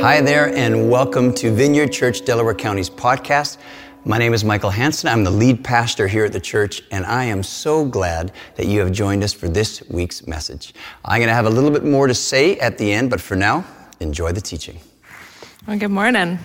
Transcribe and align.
Hi 0.00 0.20
there, 0.20 0.54
and 0.54 0.88
welcome 0.88 1.34
to 1.34 1.50
Vineyard 1.50 1.88
Church 1.88 2.24
Delaware 2.24 2.54
County's 2.54 2.88
podcast. 2.88 3.58
My 4.04 4.16
name 4.16 4.32
is 4.32 4.44
Michael 4.44 4.70
Hanson. 4.70 5.08
I'm 5.08 5.24
the 5.24 5.30
lead 5.30 5.64
pastor 5.64 6.06
here 6.06 6.24
at 6.24 6.32
the 6.32 6.38
church, 6.38 6.84
and 6.92 7.04
I 7.04 7.24
am 7.24 7.42
so 7.42 7.84
glad 7.84 8.30
that 8.54 8.66
you 8.66 8.78
have 8.78 8.92
joined 8.92 9.24
us 9.24 9.32
for 9.32 9.48
this 9.48 9.82
week's 9.90 10.24
message. 10.24 10.72
I'm 11.04 11.18
going 11.18 11.26
to 11.26 11.34
have 11.34 11.46
a 11.46 11.50
little 11.50 11.72
bit 11.72 11.84
more 11.84 12.06
to 12.06 12.14
say 12.14 12.56
at 12.60 12.78
the 12.78 12.92
end, 12.92 13.10
but 13.10 13.20
for 13.20 13.34
now, 13.34 13.64
enjoy 13.98 14.30
the 14.30 14.40
teaching. 14.40 14.78
Well, 15.66 15.76
good 15.76 15.90
morning. 15.90 16.38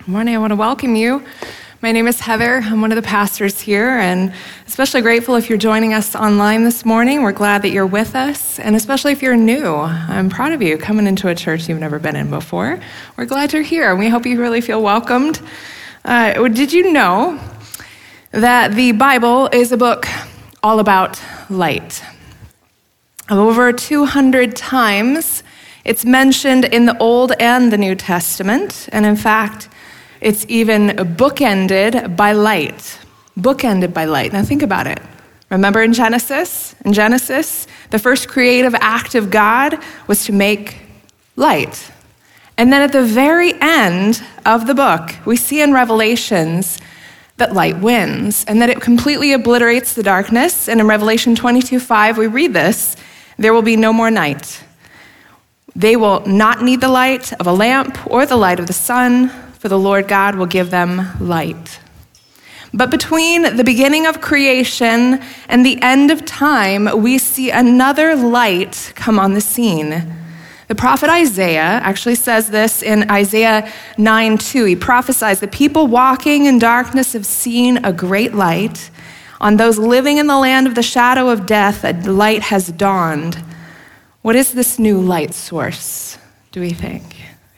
Good 0.00 0.08
morning. 0.08 0.34
I 0.34 0.38
want 0.38 0.50
to 0.50 0.56
welcome 0.56 0.96
you. 0.96 1.24
My 1.84 1.92
name 1.92 2.06
is 2.06 2.18
Heather. 2.18 2.62
I'm 2.64 2.80
one 2.80 2.92
of 2.92 2.96
the 2.96 3.02
pastors 3.02 3.60
here, 3.60 3.90
and 3.90 4.32
especially 4.66 5.02
grateful 5.02 5.34
if 5.34 5.50
you're 5.50 5.58
joining 5.58 5.92
us 5.92 6.16
online 6.16 6.64
this 6.64 6.82
morning. 6.82 7.22
We're 7.22 7.32
glad 7.32 7.60
that 7.60 7.72
you're 7.72 7.84
with 7.84 8.16
us, 8.16 8.58
and 8.58 8.74
especially 8.74 9.12
if 9.12 9.20
you're 9.20 9.36
new. 9.36 9.74
I'm 9.74 10.30
proud 10.30 10.52
of 10.52 10.62
you 10.62 10.78
coming 10.78 11.06
into 11.06 11.28
a 11.28 11.34
church 11.34 11.68
you've 11.68 11.78
never 11.78 11.98
been 11.98 12.16
in 12.16 12.30
before. 12.30 12.80
We're 13.18 13.26
glad 13.26 13.52
you're 13.52 13.60
here, 13.60 13.90
and 13.90 13.98
we 13.98 14.08
hope 14.08 14.24
you 14.24 14.40
really 14.40 14.62
feel 14.62 14.82
welcomed. 14.82 15.42
Uh, 16.06 16.48
did 16.48 16.72
you 16.72 16.90
know 16.90 17.38
that 18.30 18.72
the 18.72 18.92
Bible 18.92 19.50
is 19.52 19.70
a 19.70 19.76
book 19.76 20.06
all 20.62 20.80
about 20.80 21.20
light? 21.50 22.02
Over 23.28 23.74
200 23.74 24.56
times, 24.56 25.42
it's 25.84 26.06
mentioned 26.06 26.64
in 26.64 26.86
the 26.86 26.96
Old 26.96 27.32
and 27.38 27.70
the 27.70 27.76
New 27.76 27.94
Testament, 27.94 28.88
and 28.90 29.04
in 29.04 29.16
fact, 29.16 29.68
it's 30.24 30.46
even 30.48 30.88
bookended 31.18 32.16
by 32.16 32.32
light. 32.32 32.98
Bookended 33.38 33.92
by 33.92 34.06
light. 34.06 34.32
Now 34.32 34.42
think 34.42 34.62
about 34.62 34.86
it. 34.86 34.98
Remember 35.50 35.82
in 35.82 35.92
Genesis? 35.92 36.74
In 36.86 36.94
Genesis, 36.94 37.66
the 37.90 37.98
first 37.98 38.26
creative 38.26 38.74
act 38.76 39.14
of 39.14 39.30
God 39.30 39.78
was 40.06 40.24
to 40.24 40.32
make 40.32 40.78
light. 41.36 41.90
And 42.56 42.72
then 42.72 42.80
at 42.80 42.92
the 42.92 43.04
very 43.04 43.52
end 43.60 44.22
of 44.46 44.66
the 44.66 44.74
book, 44.74 45.14
we 45.26 45.36
see 45.36 45.60
in 45.60 45.74
Revelations 45.74 46.78
that 47.36 47.52
light 47.52 47.78
wins 47.80 48.46
and 48.46 48.62
that 48.62 48.70
it 48.70 48.80
completely 48.80 49.34
obliterates 49.34 49.94
the 49.94 50.02
darkness. 50.02 50.70
And 50.70 50.80
in 50.80 50.86
Revelation 50.86 51.36
22 51.36 51.80
5, 51.80 52.16
we 52.16 52.28
read 52.28 52.54
this 52.54 52.96
there 53.36 53.52
will 53.52 53.62
be 53.62 53.76
no 53.76 53.92
more 53.92 54.10
night. 54.10 54.64
They 55.76 55.96
will 55.96 56.20
not 56.24 56.62
need 56.62 56.80
the 56.80 56.88
light 56.88 57.32
of 57.34 57.46
a 57.46 57.52
lamp 57.52 57.98
or 58.06 58.24
the 58.24 58.36
light 58.36 58.60
of 58.60 58.68
the 58.68 58.72
sun, 58.72 59.30
for 59.64 59.70
the 59.70 59.78
Lord 59.78 60.08
God 60.08 60.34
will 60.34 60.44
give 60.44 60.68
them 60.68 61.08
light. 61.18 61.80
But 62.74 62.90
between 62.90 63.56
the 63.56 63.64
beginning 63.64 64.04
of 64.04 64.20
creation 64.20 65.22
and 65.48 65.64
the 65.64 65.80
end 65.80 66.10
of 66.10 66.26
time, 66.26 67.00
we 67.00 67.16
see 67.16 67.50
another 67.50 68.14
light 68.14 68.92
come 68.94 69.18
on 69.18 69.32
the 69.32 69.40
scene. 69.40 70.18
The 70.68 70.74
prophet 70.74 71.08
Isaiah 71.08 71.80
actually 71.82 72.16
says 72.16 72.50
this 72.50 72.82
in 72.82 73.10
Isaiah 73.10 73.72
9 73.96 74.36
2. 74.36 74.66
He 74.66 74.76
prophesies 74.76 75.40
that 75.40 75.50
people 75.50 75.86
walking 75.86 76.44
in 76.44 76.58
darkness 76.58 77.14
have 77.14 77.24
seen 77.24 77.82
a 77.86 77.92
great 77.94 78.34
light. 78.34 78.90
On 79.40 79.56
those 79.56 79.78
living 79.78 80.18
in 80.18 80.26
the 80.26 80.36
land 80.36 80.66
of 80.66 80.74
the 80.74 80.82
shadow 80.82 81.30
of 81.30 81.46
death, 81.46 81.84
a 81.84 81.94
light 82.02 82.42
has 82.42 82.70
dawned. 82.70 83.42
What 84.20 84.36
is 84.36 84.52
this 84.52 84.78
new 84.78 85.00
light 85.00 85.32
source, 85.32 86.18
do 86.52 86.60
we 86.60 86.74
think? 86.74 87.13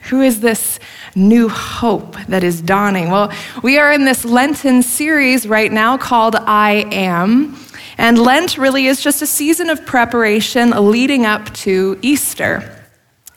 Who 0.07 0.21
is 0.21 0.39
this 0.39 0.79
new 1.17 1.49
hope 1.49 2.17
that 2.29 2.45
is 2.45 2.63
dawning? 2.63 3.11
Well, 3.11 3.33
we 3.65 3.77
are 3.77 3.93
in 3.93 4.05
this 4.05 4.25
Lenten 4.25 4.83
series 4.83 5.49
right 5.49 5.73
now 5.73 5.99
called 5.99 6.37
I 6.37 6.87
Am. 6.93 7.57
And 7.99 8.17
Lent 8.17 8.57
really 8.57 8.87
is 8.87 9.01
just 9.01 9.21
a 9.21 9.27
season 9.27 9.69
of 9.69 9.85
preparation 9.85 10.71
leading 10.71 11.27
up 11.27 11.53
to 11.55 11.99
Easter. 12.03 12.73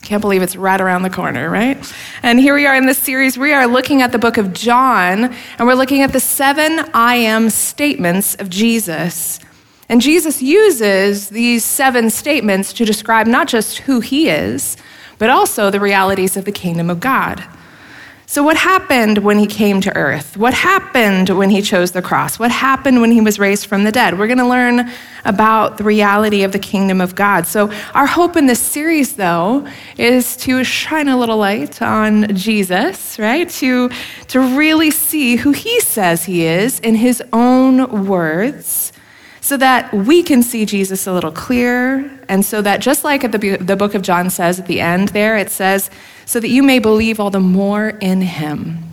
Can't 0.04 0.22
believe 0.22 0.44
it's 0.44 0.56
right 0.56 0.80
around 0.80 1.02
the 1.02 1.10
corner, 1.10 1.50
right? 1.50 1.92
And 2.22 2.40
here 2.40 2.54
we 2.54 2.68
are 2.68 2.76
in 2.76 2.86
this 2.86 3.00
series. 3.00 3.36
We 3.36 3.52
are 3.52 3.66
looking 3.66 4.04
at 4.04 4.12
the 4.12 4.20
book 4.20 4.38
of 4.38 4.54
John, 4.54 5.34
and 5.58 5.68
we're 5.68 5.74
looking 5.74 6.04
at 6.04 6.14
the 6.14 6.20
seven 6.20 6.80
I 6.94 7.16
am 7.16 7.50
statements 7.50 8.36
of 8.36 8.48
Jesus. 8.48 9.40
And 9.90 10.02
Jesus 10.02 10.40
uses 10.40 11.30
these 11.30 11.66
seven 11.66 12.12
statements 12.12 12.74
to 12.74 12.86
describe 12.86 13.26
not 13.26 13.48
just 13.48 13.80
who 13.80 14.02
he 14.02 14.30
is, 14.30 14.78
but 15.20 15.30
also 15.30 15.70
the 15.70 15.80
realities 15.80 16.36
of 16.36 16.46
the 16.46 16.52
kingdom 16.52 16.90
of 16.90 17.00
God. 17.00 17.44
So, 18.26 18.44
what 18.44 18.58
happened 18.58 19.18
when 19.18 19.40
he 19.40 19.48
came 19.48 19.82
to 19.82 19.96
earth? 19.96 20.38
What 20.38 20.54
happened 20.54 21.30
when 21.30 21.50
he 21.50 21.64
chose 21.64 21.94
the 21.94 22.02
cross? 22.04 22.38
What 22.38 22.52
happened 22.52 23.02
when 23.02 23.12
he 23.12 23.22
was 23.22 23.40
raised 23.40 23.66
from 23.66 23.86
the 23.86 23.92
dead? 23.92 24.20
We're 24.20 24.28
going 24.28 24.38
to 24.38 24.48
learn 24.48 24.92
about 25.26 25.78
the 25.80 25.84
reality 25.84 26.44
of 26.44 26.52
the 26.52 26.60
kingdom 26.60 27.02
of 27.02 27.16
God. 27.16 27.48
So, 27.48 27.72
our 27.96 28.06
hope 28.06 28.38
in 28.38 28.46
this 28.46 28.60
series, 28.60 29.16
though, 29.16 29.68
is 29.98 30.38
to 30.38 30.64
shine 30.64 31.08
a 31.08 31.18
little 31.18 31.38
light 31.38 31.82
on 31.82 32.36
Jesus, 32.36 33.18
right? 33.18 33.50
To, 33.50 33.90
to 34.28 34.40
really 34.40 34.92
see 34.92 35.36
who 35.36 35.52
he 35.52 35.80
says 35.82 36.26
he 36.26 36.44
is 36.44 36.80
in 36.82 36.94
his 36.94 37.24
own 37.34 38.06
words 38.06 38.94
so 39.42 39.58
that 39.58 39.94
we 39.94 40.22
can 40.22 40.44
see 40.44 40.66
Jesus 40.66 41.08
a 41.08 41.14
little 41.14 41.32
clearer, 41.32 42.10
and 42.28 42.46
so 42.46 42.62
that 42.62 42.82
just 42.82 43.04
like 43.04 43.22
the, 43.32 43.58
the 43.60 43.76
book 43.76 43.96
of 43.96 44.02
John 44.02 44.30
says 44.30 44.60
at 44.60 44.68
the 44.68 44.82
end 44.82 45.10
there, 45.10 45.38
it 45.38 45.50
says, 45.50 45.90
so 46.26 46.40
that 46.40 46.50
you 46.50 46.62
may 46.62 46.80
believe 46.80 47.20
all 47.20 47.30
the 47.30 47.40
more 47.40 47.90
in 47.90 48.22
him. 48.22 48.84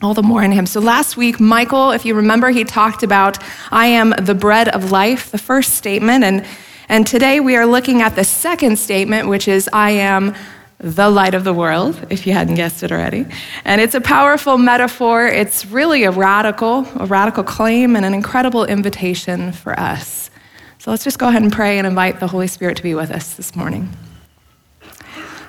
All 0.00 0.14
the 0.14 0.22
more 0.22 0.44
in 0.44 0.52
him. 0.52 0.66
So 0.66 0.78
last 0.80 1.16
week, 1.16 1.40
Michael, 1.40 1.90
if 1.90 2.04
you 2.04 2.14
remember, 2.14 2.50
he 2.50 2.62
talked 2.62 3.02
about, 3.02 3.38
I 3.72 3.86
am 3.86 4.10
the 4.10 4.34
bread 4.34 4.68
of 4.68 4.92
life, 4.92 5.32
the 5.32 5.38
first 5.38 5.74
statement. 5.74 6.22
And, 6.22 6.46
and 6.88 7.04
today 7.04 7.40
we 7.40 7.56
are 7.56 7.66
looking 7.66 8.00
at 8.00 8.14
the 8.14 8.22
second 8.22 8.78
statement, 8.78 9.26
which 9.28 9.48
is, 9.48 9.68
I 9.72 9.90
am 9.90 10.34
the 10.80 11.10
light 11.10 11.34
of 11.34 11.42
the 11.42 11.52
world, 11.52 12.06
if 12.08 12.26
you 12.26 12.32
hadn't 12.32 12.54
guessed 12.54 12.82
it 12.82 12.92
already. 12.92 13.26
And 13.64 13.80
it's 13.80 13.94
a 13.94 14.00
powerful 14.00 14.58
metaphor. 14.58 15.26
It's 15.26 15.66
really 15.66 16.04
a 16.04 16.10
radical, 16.10 16.86
a 16.96 17.06
radical 17.06 17.42
claim 17.42 17.96
and 17.96 18.04
an 18.04 18.14
incredible 18.14 18.64
invitation 18.64 19.52
for 19.52 19.78
us. 19.78 20.30
So 20.78 20.92
let's 20.92 21.02
just 21.02 21.18
go 21.18 21.28
ahead 21.28 21.42
and 21.42 21.52
pray 21.52 21.78
and 21.78 21.86
invite 21.86 22.20
the 22.20 22.28
Holy 22.28 22.46
Spirit 22.46 22.76
to 22.76 22.82
be 22.84 22.94
with 22.94 23.10
us 23.10 23.34
this 23.34 23.56
morning. 23.56 23.88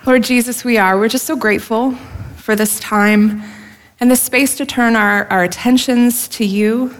Lord 0.06 0.24
Jesus, 0.24 0.64
we 0.64 0.78
are. 0.78 0.98
We're 0.98 1.10
just 1.10 1.26
so 1.26 1.36
grateful 1.36 1.92
for 2.38 2.56
this 2.56 2.80
time 2.80 3.44
and 4.00 4.10
this 4.10 4.22
space 4.22 4.58
to 4.58 4.66
turn 4.66 4.96
our, 4.96 5.26
our 5.26 5.44
attentions 5.44 6.28
to 6.30 6.46
you, 6.46 6.96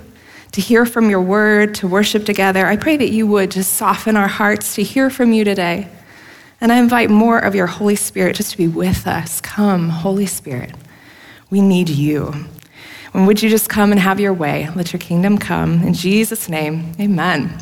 to 0.52 0.62
hear 0.62 0.86
from 0.86 1.10
your 1.10 1.22
word, 1.22 1.74
to 1.76 1.88
worship 1.88 2.26
together. 2.26 2.68
I 2.68 2.76
pray 2.76 2.98
that 2.98 3.10
you 3.10 3.26
would 3.26 3.50
just 3.50 3.74
soften 3.74 4.16
our 4.16 4.28
hearts 4.28 4.76
to 4.76 4.84
hear 4.84 5.10
from 5.10 5.34
you 5.34 5.44
today. 5.44 5.88
And 6.62 6.72
I 6.72 6.78
invite 6.78 7.10
more 7.10 7.40
of 7.40 7.56
your 7.56 7.68
Holy 7.68 7.96
Spirit 7.96 8.36
just 8.36 8.52
to 8.52 8.58
be 8.58 8.68
with 8.68 9.08
us. 9.08 9.40
Come, 9.42 9.90
Holy 9.90 10.26
Spirit. 10.26 10.74
We 11.50 11.62
need 11.62 11.90
you. 11.90 12.34
And 13.14 13.26
would 13.26 13.42
you 13.42 13.50
just 13.50 13.70
come 13.70 13.92
and 13.92 14.00
have 14.00 14.20
your 14.20 14.34
way? 14.34 14.70
Let 14.76 14.94
your 14.94 15.00
kingdom 15.00 15.38
come. 15.38 15.82
In 15.84 15.94
Jesus' 15.94 16.50
name, 16.50 16.92
amen. 17.00 17.58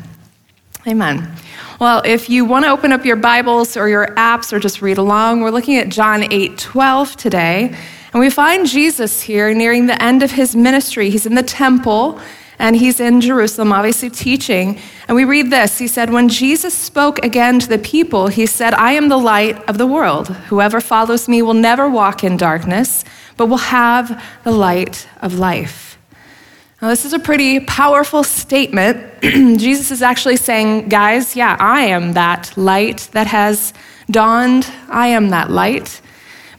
Amen. 0.86 1.32
Well, 1.80 2.02
if 2.04 2.28
you 2.28 2.44
want 2.44 2.64
to 2.64 2.70
open 2.70 2.92
up 2.92 3.04
your 3.04 3.16
Bibles 3.16 3.76
or 3.76 3.88
your 3.88 4.08
apps 4.16 4.52
or 4.52 4.58
just 4.58 4.82
read 4.82 4.98
along, 4.98 5.40
we're 5.40 5.50
looking 5.50 5.76
at 5.76 5.88
John 5.88 6.30
8 6.32 6.58
12 6.58 7.16
today. 7.16 7.76
And 8.12 8.20
we 8.20 8.30
find 8.30 8.66
Jesus 8.66 9.20
here 9.20 9.52
nearing 9.54 9.86
the 9.86 10.02
end 10.02 10.22
of 10.22 10.30
his 10.30 10.56
ministry. 10.56 11.10
He's 11.10 11.26
in 11.26 11.34
the 11.34 11.42
temple 11.42 12.20
and 12.58 12.76
he's 12.76 12.98
in 12.98 13.20
Jerusalem, 13.20 13.72
obviously 13.72 14.10
teaching. 14.10 14.78
And 15.06 15.14
we 15.14 15.24
read 15.24 15.50
this 15.50 15.78
He 15.78 15.86
said, 15.86 16.10
When 16.10 16.28
Jesus 16.28 16.74
spoke 16.74 17.24
again 17.24 17.58
to 17.60 17.68
the 17.68 17.78
people, 17.78 18.28
he 18.28 18.46
said, 18.46 18.74
I 18.74 18.92
am 18.92 19.08
the 19.08 19.18
light 19.18 19.56
of 19.68 19.78
the 19.78 19.86
world. 19.86 20.28
Whoever 20.48 20.80
follows 20.80 21.28
me 21.28 21.42
will 21.42 21.54
never 21.54 21.88
walk 21.88 22.24
in 22.24 22.36
darkness, 22.36 23.04
but 23.36 23.46
will 23.46 23.58
have 23.58 24.22
the 24.44 24.52
light 24.52 25.08
of 25.22 25.34
life. 25.34 25.98
Now, 26.80 26.88
this 26.88 27.04
is 27.04 27.12
a 27.12 27.18
pretty 27.18 27.60
powerful 27.60 28.22
statement. 28.22 29.04
Jesus 29.22 29.90
is 29.90 30.02
actually 30.02 30.36
saying, 30.36 30.88
Guys, 30.88 31.34
yeah, 31.34 31.56
I 31.58 31.82
am 31.82 32.12
that 32.12 32.56
light 32.56 33.08
that 33.12 33.26
has 33.26 33.72
dawned. 34.10 34.70
I 34.88 35.08
am 35.08 35.30
that 35.30 35.50
light. 35.50 36.00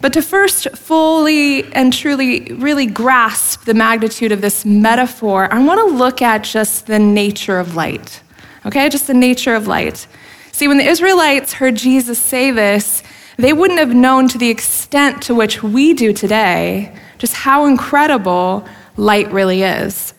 But 0.02 0.14
to 0.14 0.22
first 0.22 0.70
fully 0.78 1.72
and 1.74 1.92
truly 1.92 2.54
really 2.54 2.86
grasp 2.86 3.66
the 3.66 3.74
magnitude 3.74 4.32
of 4.32 4.42
this 4.42 4.66
metaphor, 4.66 5.54
I 5.54 5.64
want 5.64 5.80
to 5.80 5.96
look 5.96 6.22
at 6.22 6.44
just 6.44 6.88
the 6.88 7.00
nature 7.00 7.60
of 7.60 7.76
light. 7.76 8.22
Okay, 8.66 8.88
just 8.90 9.08
the 9.08 9.14
nature 9.14 9.56
of 9.56 9.68
light. 9.68 10.08
See, 10.52 10.68
when 10.68 10.78
the 10.78 10.86
Israelites 10.86 11.54
heard 11.54 11.76
Jesus 11.76 12.20
say 12.20 12.52
this, 12.52 13.04
they 13.38 13.54
wouldn't 13.54 13.80
have 13.80 13.94
known 13.94 14.28
to 14.30 14.38
the 14.38 14.50
extent 14.50 15.22
to 15.24 15.36
which 15.36 15.64
we 15.64 15.94
do 15.94 16.14
today 16.14 16.94
just 17.20 17.34
how 17.34 17.66
incredible 17.66 18.68
light 18.98 19.32
really 19.32 19.62
is. 19.62 20.14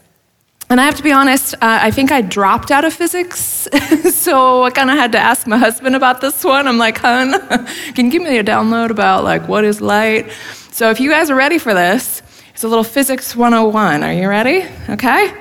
And 0.71 0.81
I 0.81 0.85
have 0.85 0.95
to 0.99 1.03
be 1.03 1.11
honest, 1.11 1.55
uh, 1.55 1.59
I 1.63 1.91
think 1.91 2.13
I 2.13 2.21
dropped 2.21 2.71
out 2.71 2.85
of 2.85 2.95
physics. 2.95 3.41
so 4.15 4.63
I 4.63 4.71
kind 4.71 4.89
of 4.89 4.97
had 4.97 5.11
to 5.13 5.19
ask 5.19 5.49
my 5.49 5.59
husband 5.59 5.97
about 5.97 6.21
this 6.21 6.45
one. 6.45 6.69
I'm 6.69 6.79
like, 6.79 6.99
hun, 6.99 7.33
can 7.95 8.07
you 8.07 8.13
give 8.13 8.23
me 8.23 8.39
a 8.39 8.45
download 8.45 8.91
about 8.91 9.25
like 9.25 9.49
what 9.49 9.65
is 9.65 9.81
light? 9.81 10.31
So 10.71 10.89
if 10.91 11.01
you 11.01 11.11
guys 11.11 11.29
are 11.29 11.35
ready 11.35 11.59
for 11.59 11.75
this, 11.75 12.23
it's 12.55 12.63
a 12.63 12.69
little 12.69 12.85
physics 12.85 13.35
101. 13.35 14.05
Are 14.05 14.13
you 14.13 14.29
ready? 14.29 14.65
Okay. 14.89 15.35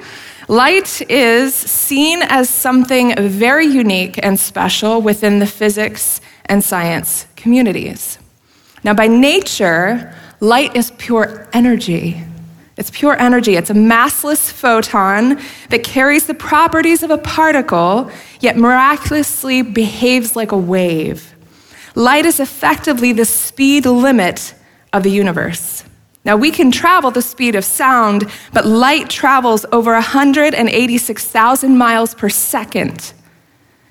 Light 0.48 1.00
is 1.12 1.54
seen 1.54 2.24
as 2.24 2.50
something 2.50 3.14
very 3.30 3.68
unique 3.68 4.20
and 4.24 4.40
special 4.40 5.00
within 5.00 5.38
the 5.38 5.46
physics 5.46 6.22
and 6.46 6.64
science 6.64 7.28
communities. 7.36 8.18
Now, 8.84 8.96
by 8.96 9.06
nature, 9.06 10.12
light 10.40 10.76
is 10.76 10.90
pure 10.98 11.48
energy. 11.54 12.24
It's 12.80 12.90
pure 12.90 13.20
energy. 13.20 13.58
It's 13.58 13.70
a 13.70 13.74
massless 13.74 14.50
photon 14.50 15.38
that 15.68 15.84
carries 15.84 16.28
the 16.28 16.34
properties 16.34 17.04
of 17.04 17.12
a 17.12 17.18
particle, 17.18 18.10
yet 18.40 18.56
miraculously 18.56 19.62
behaves 19.62 20.38
like 20.38 20.54
a 20.54 20.58
wave. 20.58 21.36
Light 21.96 22.26
is 22.26 22.40
effectively 22.40 23.12
the 23.12 23.26
speed 23.26 23.86
limit 23.86 24.54
of 24.94 25.04
the 25.04 25.12
universe. 25.12 25.84
Now, 26.24 26.38
we 26.38 26.52
can 26.52 26.72
travel 26.72 27.12
the 27.12 27.22
speed 27.22 27.56
of 27.56 27.66
sound, 27.66 28.32
but 28.54 28.66
light 28.66 29.10
travels 29.10 29.66
over 29.74 29.92
186,000 29.92 31.78
miles 31.78 32.16
per 32.16 32.30
second. 32.30 33.12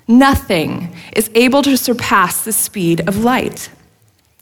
Nothing 0.07 0.95
is 1.15 1.29
able 1.35 1.61
to 1.61 1.77
surpass 1.77 2.43
the 2.43 2.53
speed 2.53 3.07
of 3.07 3.23
light. 3.23 3.69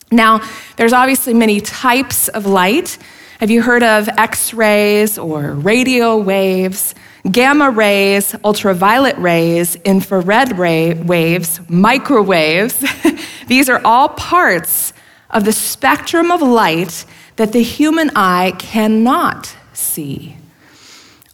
Now, 0.09 0.41
there's 0.77 0.93
obviously 0.93 1.33
many 1.33 1.59
types 1.59 2.29
of 2.29 2.45
light. 2.45 2.97
Have 3.39 3.51
you 3.51 3.61
heard 3.61 3.83
of 3.83 4.09
X 4.09 4.51
rays 4.51 5.19
or 5.19 5.51
radio 5.51 6.17
waves, 6.17 6.95
gamma 7.31 7.69
rays, 7.69 8.35
ultraviolet 8.43 9.15
rays, 9.19 9.75
infrared 9.85 10.57
ray 10.57 10.95
waves, 10.95 11.61
microwaves? 11.69 12.83
These 13.47 13.69
are 13.69 13.79
all 13.85 14.09
parts 14.09 14.91
of 15.29 15.45
the 15.45 15.51
spectrum 15.51 16.31
of 16.31 16.41
light 16.41 17.05
that 17.35 17.51
the 17.51 17.61
human 17.61 18.09
eye 18.15 18.53
cannot 18.57 19.55
see. 19.71 20.35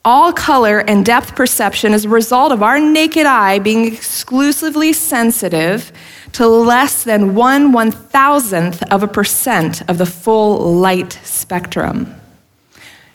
All 0.06 0.34
color 0.34 0.80
and 0.80 1.06
depth 1.06 1.34
perception 1.34 1.94
is 1.94 2.04
a 2.04 2.10
result 2.10 2.52
of 2.52 2.62
our 2.62 2.78
naked 2.78 3.26
eye 3.26 3.60
being 3.60 3.86
exclusively 3.86 4.92
sensitive 4.92 5.94
to 6.34 6.46
less 6.46 7.06
than 7.06 7.36
one 7.36 7.72
one 7.72 7.92
thousandth 7.92 8.84
of 8.92 9.02
a 9.02 9.08
percent 9.08 9.82
of 9.90 9.98
the 9.98 10.06
full 10.06 10.76
light 10.76 11.14
spectrum. 11.24 12.14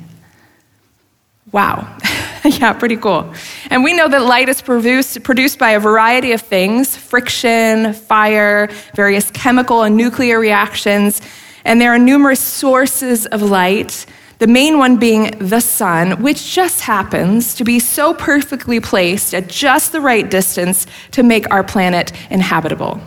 Wow. 1.52 1.96
yeah, 2.46 2.74
pretty 2.74 2.96
cool. 2.96 3.34
And 3.70 3.84
we 3.84 3.94
know 3.94 4.08
that 4.08 4.22
light 4.22 4.50
is 4.50 4.62
produced, 4.62 5.24
produced 5.24 5.60
by 5.60 5.72
a 5.72 5.80
variety 5.80 6.32
of 6.32 6.42
things 6.42 6.96
friction, 6.96 7.94
fire, 7.94 8.70
various 8.96 9.32
chemical 9.32 9.84
and 9.84 9.98
nuclear 9.98 10.40
reactions. 10.40 11.22
And 11.66 11.82
there 11.82 11.94
are 11.94 12.00
numerous 12.00 12.40
sources 12.40 13.26
of 13.28 13.42
light, 13.42 14.06
the 14.40 14.48
main 14.48 14.78
one 14.78 14.98
being 14.98 15.38
the 15.40 15.60
sun, 15.60 16.22
which 16.22 16.54
just 16.54 16.82
happens 16.82 17.56
to 17.56 17.66
be 17.66 17.80
so 17.80 18.14
perfectly 18.14 18.80
placed 18.80 19.34
at 19.34 19.48
just 19.48 19.92
the 19.92 20.00
right 20.00 20.30
distance 20.30 20.88
to 21.12 21.24
make 21.24 21.52
our 21.52 21.64
planet 21.64 22.14
inhabitable. 22.30 23.02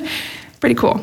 pretty 0.60 0.74
cool. 0.74 1.00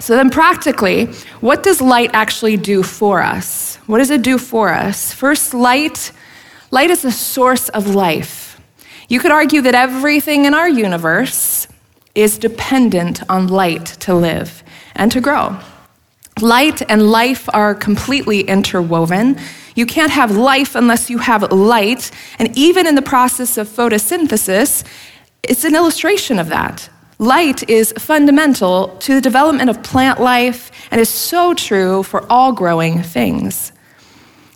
So, 0.00 0.16
then 0.16 0.30
practically, 0.30 1.06
what 1.40 1.62
does 1.62 1.80
light 1.80 2.10
actually 2.12 2.56
do 2.56 2.82
for 2.82 3.20
us? 3.20 3.76
What 3.86 3.98
does 3.98 4.10
it 4.10 4.22
do 4.22 4.38
for 4.38 4.68
us? 4.70 5.12
First, 5.12 5.54
light. 5.54 6.12
Light 6.70 6.90
is 6.90 7.02
the 7.02 7.12
source 7.12 7.68
of 7.70 7.94
life. 7.94 8.60
You 9.08 9.20
could 9.20 9.30
argue 9.30 9.62
that 9.62 9.74
everything 9.74 10.44
in 10.44 10.52
our 10.52 10.68
universe 10.68 11.66
is 12.14 12.36
dependent 12.36 13.22
on 13.30 13.46
light 13.46 13.86
to 14.00 14.14
live 14.14 14.62
and 14.94 15.10
to 15.12 15.20
grow. 15.20 15.58
Light 16.40 16.82
and 16.90 17.10
life 17.10 17.48
are 17.54 17.74
completely 17.74 18.42
interwoven. 18.42 19.38
You 19.74 19.86
can't 19.86 20.12
have 20.12 20.36
life 20.36 20.74
unless 20.74 21.08
you 21.08 21.18
have 21.18 21.50
light. 21.50 22.10
And 22.38 22.56
even 22.56 22.86
in 22.86 22.94
the 22.94 23.02
process 23.02 23.56
of 23.56 23.68
photosynthesis, 23.68 24.84
it's 25.42 25.64
an 25.64 25.74
illustration 25.74 26.38
of 26.38 26.48
that. 26.48 26.90
Light 27.18 27.68
is 27.68 27.92
fundamental 27.98 28.88
to 28.98 29.14
the 29.14 29.20
development 29.20 29.70
of 29.70 29.82
plant 29.82 30.20
life 30.20 30.70
and 30.90 31.00
is 31.00 31.08
so 31.08 31.54
true 31.54 32.02
for 32.02 32.30
all 32.30 32.52
growing 32.52 33.02
things. 33.02 33.72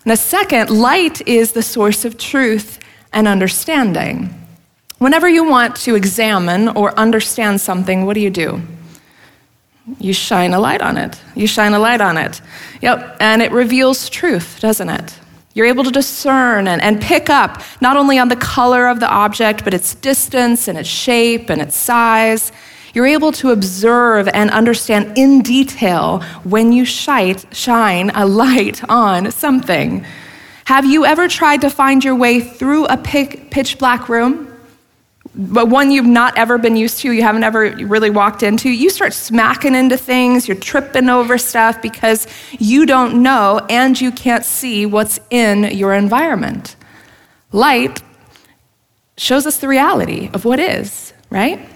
And 0.04 0.12
a 0.12 0.16
second, 0.16 0.70
light 0.70 1.26
is 1.28 1.52
the 1.52 1.62
source 1.62 2.04
of 2.04 2.19
truth 2.19 2.78
and 3.12 3.28
understanding. 3.28 4.34
Whenever 4.99 5.28
you 5.28 5.44
want 5.44 5.76
to 5.76 5.94
examine 5.94 6.69
or 6.69 6.99
understand 6.99 7.60
something, 7.60 8.06
what 8.06 8.14
do 8.14 8.20
you 8.20 8.31
do? 8.31 8.60
You 9.99 10.12
shine 10.12 10.54
a 10.54 10.60
light 10.60 10.81
on 10.81 10.96
it. 10.96 11.20
You 11.34 11.46
shine 11.46 11.72
a 11.72 11.78
light 11.78 12.00
on 12.00 12.16
it. 12.16 12.40
Yep, 12.82 13.16
and 13.20 13.43
it 13.43 13.50
reveals 13.52 14.08
truth, 14.08 14.58
doesn't 14.60 14.88
it? 14.88 15.19
You're 15.54 15.66
able 15.66 15.84
to 15.84 15.90
discern 15.90 16.66
and, 16.66 16.81
and 16.81 17.00
pick 17.00 17.28
up 17.28 17.62
not 17.81 17.96
only 17.96 18.19
on 18.19 18.28
the 18.28 18.37
color 18.37 18.87
of 18.87 19.00
the 19.00 19.08
object, 19.08 19.64
but 19.64 19.75
its 19.75 19.94
distance 19.96 20.69
and 20.69 20.78
its 20.78 20.88
shape 20.88 21.50
and 21.50 21.60
its 21.60 21.76
size. 21.76 22.52
You're 22.94 23.06
able 23.06 23.33
to 23.33 23.50
observe 23.50 24.29
and 24.29 24.50
understand 24.50 25.17
in 25.17 25.43
detail 25.43 26.21
when 26.44 26.73
you 26.73 26.85
shine 26.85 28.11
a 28.15 28.27
light 28.27 28.83
on 28.89 29.31
something. 29.31 30.05
Have 30.67 30.85
you 30.85 31.05
ever 31.05 31.27
tried 31.29 31.62
to 31.62 31.71
find 31.71 32.05
your 32.05 32.15
way 32.15 32.41
through 32.41 32.87
a 32.87 32.97
pitch 32.97 33.79
black 33.79 34.09
room? 34.09 34.49
But 35.35 35.69
one 35.69 35.91
you've 35.91 36.05
not 36.05 36.37
ever 36.37 36.59
been 36.59 36.77
used 36.77 36.99
to, 36.99 37.12
you 37.12 37.23
haven't 37.23 37.43
ever 37.43 37.71
really 37.77 38.11
walked 38.11 38.43
into, 38.43 38.69
you 38.69 38.91
start 38.91 39.15
smacking 39.15 39.75
into 39.75 39.97
things, 39.97 40.47
you're 40.47 40.59
tripping 40.59 41.09
over 41.09 41.39
stuff 41.39 41.81
because 41.81 42.27
you 42.59 42.85
don't 42.85 43.23
know 43.23 43.65
and 43.71 43.99
you 43.99 44.12
can't 44.12 44.44
see 44.44 44.85
what's 44.85 45.19
in 45.31 45.65
your 45.77 45.94
environment. 45.94 46.77
Light 47.50 48.03
shows 49.17 49.47
us 49.47 49.56
the 49.56 49.69
reality 49.69 50.29
of 50.35 50.44
what 50.44 50.59
is, 50.59 51.15
right? 51.31 51.67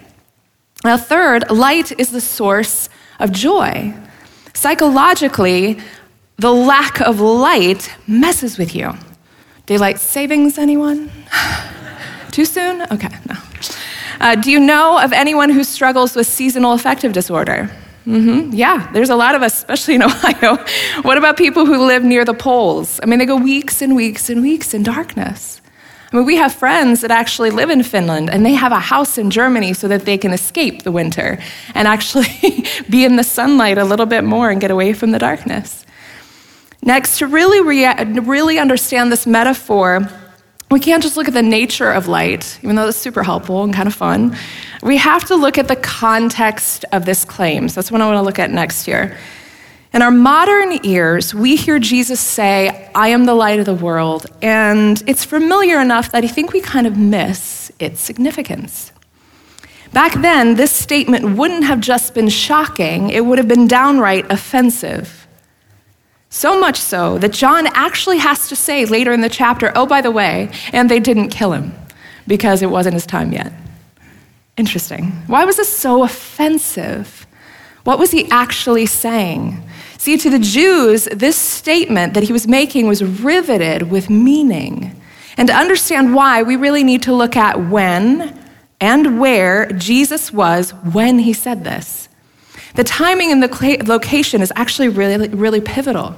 Now, 0.84 0.96
third, 0.96 1.50
light 1.50 1.98
is 1.98 2.10
the 2.10 2.20
source 2.20 2.88
of 3.18 3.32
joy. 3.32 3.94
Psychologically, 4.54 5.78
the 6.38 6.52
lack 6.52 7.00
of 7.00 7.20
light 7.20 7.90
messes 8.06 8.58
with 8.58 8.74
you. 8.74 8.92
Daylight 9.66 9.98
savings, 9.98 10.58
anyone? 10.58 11.10
Too 12.30 12.44
soon? 12.44 12.82
Okay, 12.92 13.08
no. 13.28 13.36
Uh, 14.20 14.34
do 14.34 14.50
you 14.50 14.60
know 14.60 14.98
of 15.02 15.12
anyone 15.12 15.50
who 15.50 15.64
struggles 15.64 16.14
with 16.14 16.26
seasonal 16.26 16.72
affective 16.72 17.12
disorder? 17.12 17.70
Mm-hmm. 18.06 18.52
Yeah, 18.52 18.88
there's 18.92 19.10
a 19.10 19.16
lot 19.16 19.34
of 19.34 19.42
us, 19.42 19.54
especially 19.58 19.94
in 19.96 20.02
Ohio. 20.10 20.56
what 21.02 21.18
about 21.18 21.36
people 21.36 21.66
who 21.66 21.84
live 21.86 22.04
near 22.04 22.24
the 22.24 22.34
poles? 22.34 23.00
I 23.02 23.06
mean, 23.06 23.18
they 23.18 23.26
go 23.26 23.36
weeks 23.36 23.82
and 23.82 23.96
weeks 23.96 24.30
and 24.30 24.42
weeks 24.42 24.72
in 24.74 24.82
darkness. 24.84 25.60
I 26.16 26.18
mean, 26.20 26.26
we 26.26 26.36
have 26.36 26.54
friends 26.54 27.02
that 27.02 27.10
actually 27.10 27.50
live 27.50 27.68
in 27.68 27.82
Finland 27.82 28.30
and 28.30 28.46
they 28.46 28.54
have 28.54 28.72
a 28.72 28.80
house 28.80 29.18
in 29.18 29.30
Germany 29.30 29.74
so 29.74 29.86
that 29.88 30.06
they 30.06 30.16
can 30.16 30.32
escape 30.32 30.82
the 30.82 30.90
winter 30.90 31.38
and 31.74 31.86
actually 31.86 32.64
be 32.88 33.04
in 33.04 33.16
the 33.16 33.22
sunlight 33.22 33.76
a 33.76 33.84
little 33.84 34.06
bit 34.06 34.24
more 34.24 34.48
and 34.48 34.58
get 34.58 34.70
away 34.70 34.94
from 34.94 35.10
the 35.10 35.18
darkness. 35.18 35.84
Next, 36.80 37.18
to 37.18 37.26
really, 37.26 37.60
rea- 37.60 38.02
really 38.22 38.58
understand 38.58 39.12
this 39.12 39.26
metaphor, 39.26 40.08
we 40.70 40.80
can't 40.80 41.02
just 41.02 41.18
look 41.18 41.28
at 41.28 41.34
the 41.34 41.42
nature 41.42 41.90
of 41.90 42.08
light, 42.08 42.60
even 42.62 42.76
though 42.76 42.88
it's 42.88 42.96
super 42.96 43.22
helpful 43.22 43.62
and 43.62 43.74
kind 43.74 43.86
of 43.86 43.94
fun. 43.94 44.34
We 44.82 44.96
have 44.96 45.26
to 45.26 45.36
look 45.36 45.58
at 45.58 45.68
the 45.68 45.76
context 45.76 46.86
of 46.92 47.04
this 47.04 47.26
claim. 47.26 47.68
So 47.68 47.74
that's 47.74 47.90
what 47.92 48.00
I 48.00 48.06
want 48.06 48.16
to 48.16 48.22
look 48.22 48.38
at 48.38 48.50
next 48.50 48.88
year. 48.88 49.18
In 49.96 50.02
our 50.02 50.10
modern 50.10 50.84
ears, 50.84 51.34
we 51.34 51.56
hear 51.56 51.78
Jesus 51.78 52.20
say, 52.20 52.90
I 52.94 53.08
am 53.08 53.24
the 53.24 53.32
light 53.32 53.60
of 53.60 53.64
the 53.64 53.72
world, 53.72 54.26
and 54.42 55.02
it's 55.06 55.24
familiar 55.24 55.80
enough 55.80 56.12
that 56.12 56.22
I 56.22 56.26
think 56.26 56.52
we 56.52 56.60
kind 56.60 56.86
of 56.86 56.98
miss 56.98 57.72
its 57.78 58.02
significance. 58.02 58.92
Back 59.94 60.12
then, 60.20 60.56
this 60.56 60.70
statement 60.70 61.38
wouldn't 61.38 61.64
have 61.64 61.80
just 61.80 62.12
been 62.12 62.28
shocking, 62.28 63.08
it 63.08 63.24
would 63.24 63.38
have 63.38 63.48
been 63.48 63.66
downright 63.66 64.30
offensive. 64.30 65.26
So 66.28 66.60
much 66.60 66.76
so 66.76 67.16
that 67.16 67.32
John 67.32 67.66
actually 67.68 68.18
has 68.18 68.50
to 68.50 68.54
say 68.54 68.84
later 68.84 69.14
in 69.14 69.22
the 69.22 69.30
chapter, 69.30 69.72
oh, 69.74 69.86
by 69.86 70.02
the 70.02 70.10
way, 70.10 70.50
and 70.74 70.90
they 70.90 71.00
didn't 71.00 71.30
kill 71.30 71.54
him 71.54 71.72
because 72.26 72.60
it 72.60 72.68
wasn't 72.68 72.92
his 72.92 73.06
time 73.06 73.32
yet. 73.32 73.50
Interesting. 74.58 75.12
Why 75.26 75.46
was 75.46 75.56
this 75.56 75.74
so 75.74 76.02
offensive? 76.02 77.25
What 77.86 78.00
was 78.00 78.10
he 78.10 78.28
actually 78.32 78.86
saying? 78.86 79.62
See, 79.96 80.16
to 80.16 80.28
the 80.28 80.40
Jews, 80.40 81.04
this 81.04 81.36
statement 81.36 82.14
that 82.14 82.24
he 82.24 82.32
was 82.32 82.48
making 82.48 82.88
was 82.88 83.04
riveted 83.04 83.90
with 83.92 84.10
meaning. 84.10 85.00
And 85.36 85.46
to 85.46 85.54
understand 85.54 86.12
why, 86.12 86.42
we 86.42 86.56
really 86.56 86.82
need 86.82 87.04
to 87.04 87.14
look 87.14 87.36
at 87.36 87.70
when 87.70 88.36
and 88.80 89.20
where 89.20 89.70
Jesus 89.70 90.32
was 90.32 90.72
when 90.72 91.20
he 91.20 91.32
said 91.32 91.62
this. 91.62 92.08
The 92.74 92.82
timing 92.82 93.30
and 93.30 93.40
the 93.40 93.84
location 93.86 94.42
is 94.42 94.52
actually 94.56 94.88
really, 94.88 95.28
really 95.28 95.60
pivotal. 95.60 96.16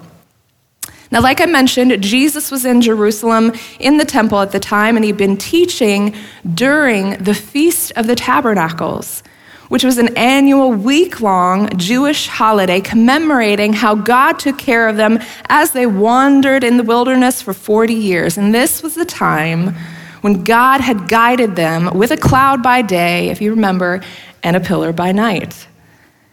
Now, 1.10 1.20
like 1.20 1.42
I 1.42 1.46
mentioned, 1.46 2.02
Jesus 2.02 2.50
was 2.50 2.64
in 2.64 2.80
Jerusalem 2.80 3.52
in 3.78 3.98
the 3.98 4.06
temple 4.06 4.40
at 4.40 4.52
the 4.52 4.60
time, 4.60 4.96
and 4.96 5.04
he'd 5.04 5.18
been 5.18 5.36
teaching 5.36 6.14
during 6.54 7.22
the 7.22 7.34
Feast 7.34 7.92
of 7.94 8.06
the 8.06 8.14
Tabernacles, 8.14 9.22
which 9.68 9.84
was 9.84 9.98
an 9.98 10.16
annual 10.16 10.72
week 10.72 11.20
long 11.20 11.68
Jewish 11.76 12.26
holiday 12.26 12.80
commemorating 12.80 13.72
how 13.72 13.94
God 13.94 14.38
took 14.38 14.58
care 14.58 14.88
of 14.88 14.96
them 14.96 15.18
as 15.48 15.72
they 15.72 15.86
wandered 15.86 16.64
in 16.64 16.76
the 16.76 16.82
wilderness 16.82 17.42
for 17.42 17.52
40 17.52 17.94
years. 17.94 18.38
And 18.38 18.54
this 18.54 18.82
was 18.82 18.94
the 18.94 19.04
time 19.04 19.74
when 20.22 20.44
God 20.44 20.80
had 20.80 21.08
guided 21.08 21.54
them 21.54 21.96
with 21.96 22.10
a 22.10 22.16
cloud 22.16 22.62
by 22.62 22.82
day, 22.82 23.28
if 23.28 23.40
you 23.40 23.50
remember, 23.50 24.02
and 24.42 24.56
a 24.56 24.60
pillar 24.60 24.92
by 24.92 25.12
night. 25.12 25.68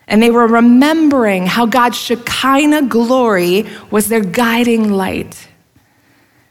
And 0.08 0.22
they 0.22 0.32
were 0.32 0.48
remembering 0.48 1.46
how 1.46 1.66
God's 1.66 1.98
Shekinah 1.98 2.84
glory 2.84 3.66
was 3.92 4.08
their 4.08 4.24
guiding 4.24 4.92
light. 4.92 5.48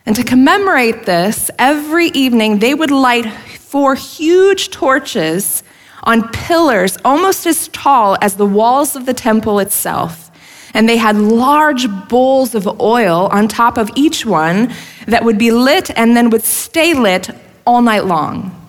And 0.06 0.14
to 0.16 0.22
commemorate 0.22 1.06
this, 1.06 1.50
every 1.58 2.08
evening 2.08 2.58
they 2.58 2.74
would 2.74 2.90
light 2.90 3.26
four 3.32 3.94
huge 3.94 4.70
torches 4.70 5.63
on 6.04 6.28
pillars 6.28 6.96
almost 7.04 7.46
as 7.46 7.68
tall 7.68 8.16
as 8.20 8.36
the 8.36 8.46
walls 8.46 8.94
of 8.96 9.06
the 9.06 9.14
temple 9.14 9.58
itself. 9.58 10.30
And 10.74 10.88
they 10.88 10.96
had 10.96 11.16
large 11.16 11.86
bowls 12.08 12.54
of 12.54 12.80
oil 12.80 13.28
on 13.30 13.48
top 13.48 13.78
of 13.78 13.90
each 13.94 14.26
one 14.26 14.72
that 15.06 15.24
would 15.24 15.38
be 15.38 15.50
lit 15.50 15.90
and 15.96 16.16
then 16.16 16.30
would 16.30 16.44
stay 16.44 16.94
lit 16.94 17.30
all 17.66 17.82
night 17.82 18.04
long. 18.04 18.60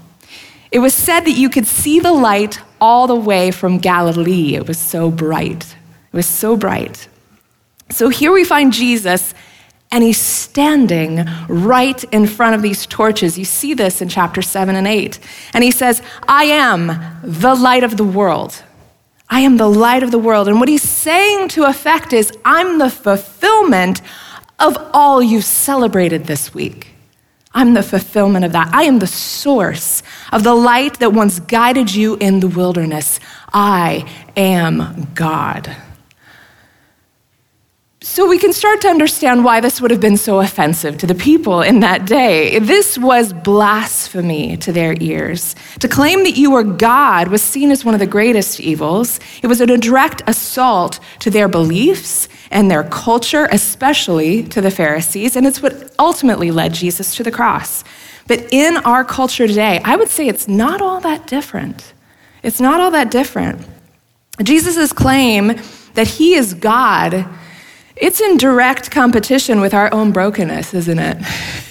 It 0.72 0.80
was 0.80 0.94
said 0.94 1.22
that 1.22 1.32
you 1.32 1.50
could 1.50 1.68
see 1.68 2.00
the 2.00 2.12
light 2.12 2.60
all 2.82 3.08
the 3.08 3.15
way 3.15 3.51
from 3.51 3.80
Galilee. 3.80 4.56
It 4.56 4.68
was 4.68 4.77
so 4.77 5.10
bright. 5.10 5.75
It 6.12 6.15
was 6.15 6.25
so 6.25 6.56
bright. 6.56 7.08
So 7.89 8.10
here 8.10 8.32
we 8.32 8.44
find 8.44 8.74
Jesus, 8.74 9.34
and 9.92 10.04
he's 10.04 10.20
standing 10.20 11.25
right 11.48 12.04
in 12.06 12.27
front 12.27 12.56
of 12.56 12.62
these 12.62 12.86
torches. 12.86 13.38
You 13.38 13.46
see 13.46 13.74
this 13.74 14.01
in 14.01 14.10
chapter 14.10 14.42
7 14.42 14.75
and 14.75 14.88
8. 14.88 15.20
And 15.54 15.63
he 15.63 15.72
says, 15.72 16.01
I 16.27 16.46
am 16.46 16.88
the 17.24 17.56
light 17.56 17.84
of 17.84 17.98
the 17.98 18.04
world. 18.04 18.63
I 19.30 19.42
am 19.42 19.58
the 19.58 19.70
light 19.70 20.04
of 20.04 20.12
the 20.12 20.20
world. 20.20 20.48
And 20.48 20.60
what 20.60 20.70
he's 20.70 20.84
saying 20.84 21.50
to 21.50 21.63
effect 21.65 22.13
is, 22.13 22.32
I'm 22.44 22.77
the 22.77 22.89
fulfillment 22.89 24.01
of 24.60 24.77
all 24.94 25.22
you 25.22 25.42
celebrated 25.42 26.25
this 26.25 26.54
week. 26.54 26.89
I'm 27.54 27.74
the 27.74 27.84
fulfillment 27.84 28.44
of 28.44 28.51
that. 28.51 28.74
I 28.74 28.84
am 28.84 29.00
the 29.00 29.08
source 29.08 30.04
of 30.34 30.44
the 30.44 30.54
light 30.54 31.00
that 31.00 31.13
once 31.13 31.39
guided 31.39 31.94
you 31.96 32.15
in 32.18 32.42
the 32.42 32.50
wilderness. 32.50 33.20
I 33.54 34.12
am 34.36 35.08
God. 35.15 35.75
So 38.08 38.28
we 38.28 38.38
can 38.38 38.54
start 38.54 38.82
to 38.82 38.88
understand 38.88 39.44
why 39.44 39.62
this 39.62 39.82
would 39.82 39.90
have 39.90 40.00
been 40.00 40.16
so 40.16 40.40
offensive 40.40 41.00
to 41.00 41.08
the 41.08 41.16
people 41.16 41.64
in 41.64 41.80
that 41.80 42.06
day. 42.06 42.60
This 42.60 43.00
was 43.00 43.34
blasphemy 43.34 44.58
to 44.58 44.72
their 44.72 44.96
ears. 45.02 45.56
To 45.80 45.88
claim 45.88 46.24
that 46.24 46.38
you 46.38 46.52
were 46.52 46.64
God 46.64 47.30
was 47.30 47.42
seen 47.42 47.72
as 47.72 47.84
one 47.84 47.96
of 47.96 48.00
the 48.00 48.06
greatest 48.06 48.60
evils. 48.60 49.20
It 49.42 49.48
was 49.48 49.60
a 49.60 49.66
direct 49.66 50.22
assault 50.28 51.00
to 51.22 51.32
their 51.32 51.48
beliefs 51.48 52.30
and 52.52 52.70
their 52.70 52.84
culture, 52.84 53.48
especially 53.52 54.44
to 54.44 54.62
the 54.62 54.70
Pharisees, 54.70 55.36
and 55.36 55.48
it's 55.48 55.64
what 55.64 55.92
ultimately 55.98 56.52
led 56.52 56.76
Jesus 56.76 57.16
to 57.16 57.24
the 57.24 57.32
cross. 57.32 57.84
But 58.28 58.54
in 58.54 58.78
our 58.78 59.04
culture 59.04 59.48
today, 59.48 59.82
I 59.84 59.96
would 59.96 60.10
say 60.10 60.28
it's 60.28 60.48
not 60.48 60.80
all 60.80 61.00
that 61.00 61.26
different. 61.26 61.94
It's 62.44 62.62
not 62.62 62.80
all 62.80 62.92
that 62.92 63.10
different. 63.10 63.66
Jesus' 64.44 64.94
claim 64.94 65.60
that 65.96 66.08
he 66.08 66.36
is 66.36 66.54
God 66.54 67.28
it's 67.98 68.20
in 68.20 68.38
direct 68.38 68.92
competition 68.92 69.62
with 69.62 69.74
our 69.74 69.94
own 69.94 70.12
brokenness, 70.12 70.74
isn't 70.74 71.00
it? 71.00 71.18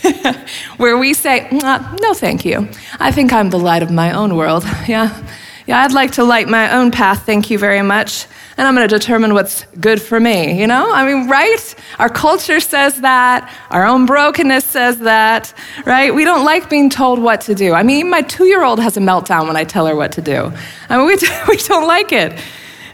Where 0.79 0.97
we 0.97 1.13
say, 1.13 1.49
no, 1.51 2.15
thank 2.15 2.45
you. 2.45 2.69
I 2.99 3.13
think 3.13 3.33
I'm 3.33 3.51
the 3.51 3.59
light 3.59 3.83
of 3.83 3.91
my 3.91 4.13
own 4.13 4.37
world. 4.37 4.65
Yeah. 4.87 5.23
Yeah, 5.67 5.81
I'd 5.83 5.93
like 5.93 6.13
to 6.13 6.25
light 6.25 6.47
my 6.47 6.75
own 6.75 6.91
path, 6.91 7.25
thank 7.25 7.49
you 7.49 7.59
very 7.59 7.81
much. 7.81 8.27
And 8.59 8.69
I'm 8.69 8.75
going 8.75 8.87
to 8.87 8.99
determine 8.99 9.33
what's 9.33 9.65
good 9.81 10.01
for 10.01 10.21
me, 10.21 10.61
you 10.61 10.67
know? 10.67 10.93
I 10.93 11.07
mean, 11.07 11.27
right? 11.27 11.75
Our 11.99 12.11
culture 12.11 12.61
says 12.61 13.01
that. 13.01 13.51
Our 13.71 13.87
own 13.87 14.05
brokenness 14.05 14.67
says 14.67 14.99
that, 14.99 15.55
right? 15.87 16.15
We 16.15 16.25
don't 16.25 16.45
like 16.45 16.69
being 16.69 16.91
told 16.91 17.19
what 17.19 17.41
to 17.43 17.55
do. 17.55 17.73
I 17.73 17.83
mean, 17.83 18.11
my 18.11 18.21
two 18.21 18.45
year 18.45 18.63
old 18.63 18.79
has 18.79 18.99
a 18.99 19.01
meltdown 19.01 19.47
when 19.47 19.57
I 19.57 19.65
tell 19.65 19.87
her 19.87 19.97
what 19.97 20.13
to 20.13 20.21
do. 20.21 20.53
I 20.91 20.99
mean, 20.99 21.07
we, 21.07 21.17
we 21.49 21.57
don't 21.57 21.87
like 21.87 22.13
it. 22.13 22.39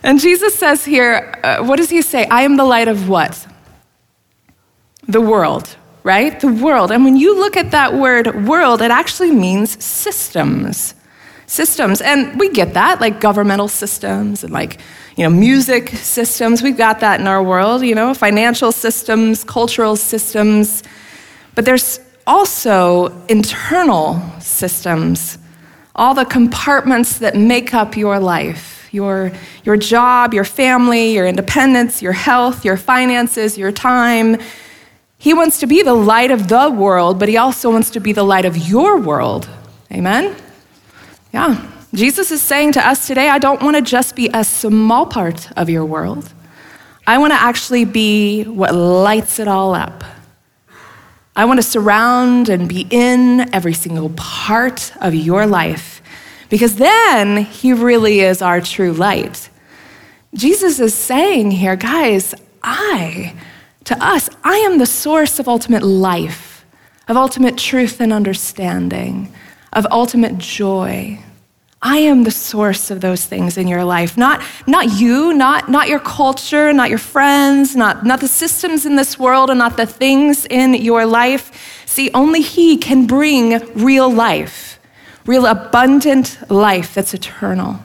And 0.03 0.19
Jesus 0.19 0.55
says 0.55 0.85
here, 0.85 1.39
uh, 1.45 1.63
what 1.65 1.77
does 1.77 1.91
he 1.91 2.03
say? 2.03 2.27
I 2.27 2.43
am 2.43 2.57
the 2.57 2.65
light 2.65 2.89
of 2.89 3.09
what? 3.09 3.47
The 5.07 5.21
world, 5.21 5.77
right? 6.03 6.39
The 6.41 6.49
world. 6.49 6.91
And 6.91 7.05
when 7.05 7.17
you 7.17 7.39
look 7.39 7.57
at 7.57 7.71
that 7.73 7.95
word 7.95 8.47
world, 8.47 8.81
it 8.81 8.91
actually 8.91 9.31
means 9.31 9.83
systems. 9.83 10.95
Systems. 11.47 12.01
And 12.01 12.39
we 12.39 12.49
get 12.49 12.75
that, 12.75 13.01
like 13.01 13.21
governmental 13.21 13.69
systems 13.69 14.45
and 14.45 14.53
like, 14.53 14.81
you 15.17 15.25
know, 15.25 15.31
music 15.31 15.91
systems. 15.91 16.63
We've 16.63 16.79
got 16.79 17.01
that 17.01 17.21
in 17.21 17.27
our 17.27 17.43
world, 17.43 17.83
you 17.83 17.95
know, 17.95 18.15
financial 18.15 18.73
systems, 18.73 19.45
cultural 19.45 19.97
systems. 19.97 20.83
But 21.55 21.65
there's 21.65 22.01
also 22.27 23.09
internal 23.27 24.23
systems, 24.41 25.37
all 25.95 26.15
the 26.15 26.25
compartments 26.25 27.19
that 27.19 27.37
make 27.37 27.75
up 27.75 27.97
your 27.97 28.19
life 28.19 28.80
your, 28.93 29.33
your 29.65 29.77
job, 29.77 30.35
your 30.35 30.45
family, 30.45 31.15
your 31.15 31.27
independence, 31.27 32.03
your 32.03 32.13
health, 32.13 32.65
your 32.65 32.77
finances, 32.77 33.57
your 33.57 33.73
time. 33.73 34.39
He 35.19 35.35
wants 35.35 35.61
to 35.61 35.67
be 35.67 35.83
the 35.83 35.95
light 35.95 36.31
of 36.31 36.49
the 36.49 36.71
world, 36.71 37.19
but 37.19 37.29
he 37.29 37.37
also 37.37 37.71
wants 37.71 37.91
to 37.91 38.01
be 38.01 38.13
the 38.13 38.23
light 38.23 38.45
of 38.45 38.57
your 38.57 38.99
world. 38.99 39.49
Amen? 39.93 40.35
Yeah. 41.33 41.71
Jesus 41.93 42.31
is 42.31 42.41
saying 42.41 42.73
to 42.73 42.87
us 42.87 43.07
today, 43.07 43.29
I 43.29 43.39
don't 43.39 43.61
want 43.63 43.77
to 43.77 43.83
just 43.83 44.15
be 44.15 44.31
a 44.33 44.45
small 44.45 45.07
part 45.07 45.51
of 45.59 45.69
your 45.69 45.85
world. 45.85 46.33
I 47.07 47.19
want 47.19 47.33
to 47.33 47.41
actually 47.41 47.85
be 47.85 48.45
what 48.45 48.75
lights 48.75 49.41
it 49.41 49.49
all 49.49 49.75
up. 49.75 50.05
I 51.35 51.45
want 51.45 51.59
to 51.59 51.63
surround 51.63 52.49
and 52.49 52.69
be 52.69 52.87
in 52.91 53.53
every 53.55 53.73
single 53.73 54.11
part 54.11 54.93
of 55.01 55.15
your 55.15 55.47
life 55.47 56.00
because 56.51 56.77
then 56.77 57.45
he 57.45 57.73
really 57.73 58.21
is 58.21 58.43
our 58.43 58.61
true 58.61 58.93
light. 58.93 59.49
Jesus 60.35 60.79
is 60.79 60.95
saying 60.95 61.53
here, 61.53 61.77
guys, 61.77 62.35
I, 62.63 63.35
to 63.85 64.05
us, 64.05 64.29
I 64.45 64.57
am 64.57 64.79
the 64.79 64.87
source 64.87 65.39
of 65.39 65.49
ultimate 65.49 65.83
life, 65.83 66.67
of 67.09 67.17
ultimate 67.17 67.57
truth 67.57 68.01
and 68.01 68.13
understanding, 68.13 69.33
of 69.73 69.87
ultimate 69.91 70.39
joy. 70.39 71.21
I 71.83 71.99
am 71.99 72.25
the 72.25 72.31
source 72.31 72.91
of 72.91 73.01
those 73.01 73.25
things 73.25 73.57
in 73.57 73.67
your 73.67 73.85
life. 73.85 74.19
Not, 74.19 74.43
not 74.67 75.01
you, 75.01 75.33
not, 75.33 75.69
not 75.69 75.89
your 75.89 76.01
culture, 76.01 76.73
not 76.73 76.91
your 76.91 76.99
friends, 76.99 77.75
not, 77.75 78.05
not 78.05 78.21
the 78.21 78.29
systems 78.29 78.85
in 78.85 78.97
this 78.97 79.19
world, 79.19 79.51
and 79.51 79.59
not 79.59 79.77
the 79.77 79.87
things 79.87 80.47
in 80.47 80.75
your 80.75 81.07
life. 81.07 81.85
See, 81.87 82.11
only 82.13 82.43
He 82.43 82.77
can 82.77 83.07
bring 83.07 83.59
real 83.75 84.13
life 84.13 84.80
real 85.31 85.47
abundant 85.47 86.37
life 86.51 86.93
that's 86.95 87.15
eternal. 87.15 87.79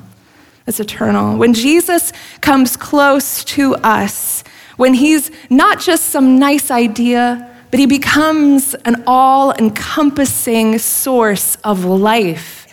That's 0.66 0.80
eternal. 0.80 1.38
When 1.38 1.54
Jesus 1.54 2.12
comes 2.42 2.76
close 2.76 3.44
to 3.56 3.76
us, 3.76 4.44
when 4.78 4.96
he's 4.96 5.30
not 5.52 5.80
just 5.80 6.06
some 6.06 6.40
nice 6.40 6.72
idea, 6.72 7.48
but 7.70 7.80
he 7.80 7.86
becomes 7.86 8.74
an 8.86 9.04
all 9.06 9.54
encompassing 9.54 10.80
source 10.80 11.56
of 11.64 11.86
life. 11.86 12.66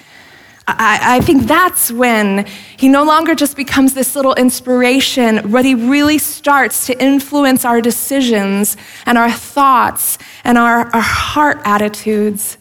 I, 0.66 1.16
I, 1.16 1.20
think 1.20 1.48
that's 1.48 1.92
when 1.92 2.46
he 2.78 2.88
no 2.88 3.02
longer 3.02 3.34
just 3.34 3.56
becomes 3.56 3.92
this 3.92 4.16
little 4.16 4.34
inspiration, 4.34 5.50
but 5.50 5.64
he 5.66 5.74
really 5.74 6.18
starts 6.18 6.86
to 6.86 7.02
influence 7.02 7.66
our 7.66 7.82
decisions 7.82 8.76
and 9.04 9.18
our 9.18 9.30
thoughts 9.30 10.18
and 10.44 10.56
our, 10.56 10.86
our 10.94 11.00
heart 11.00 11.60
attitudes. 11.64 12.56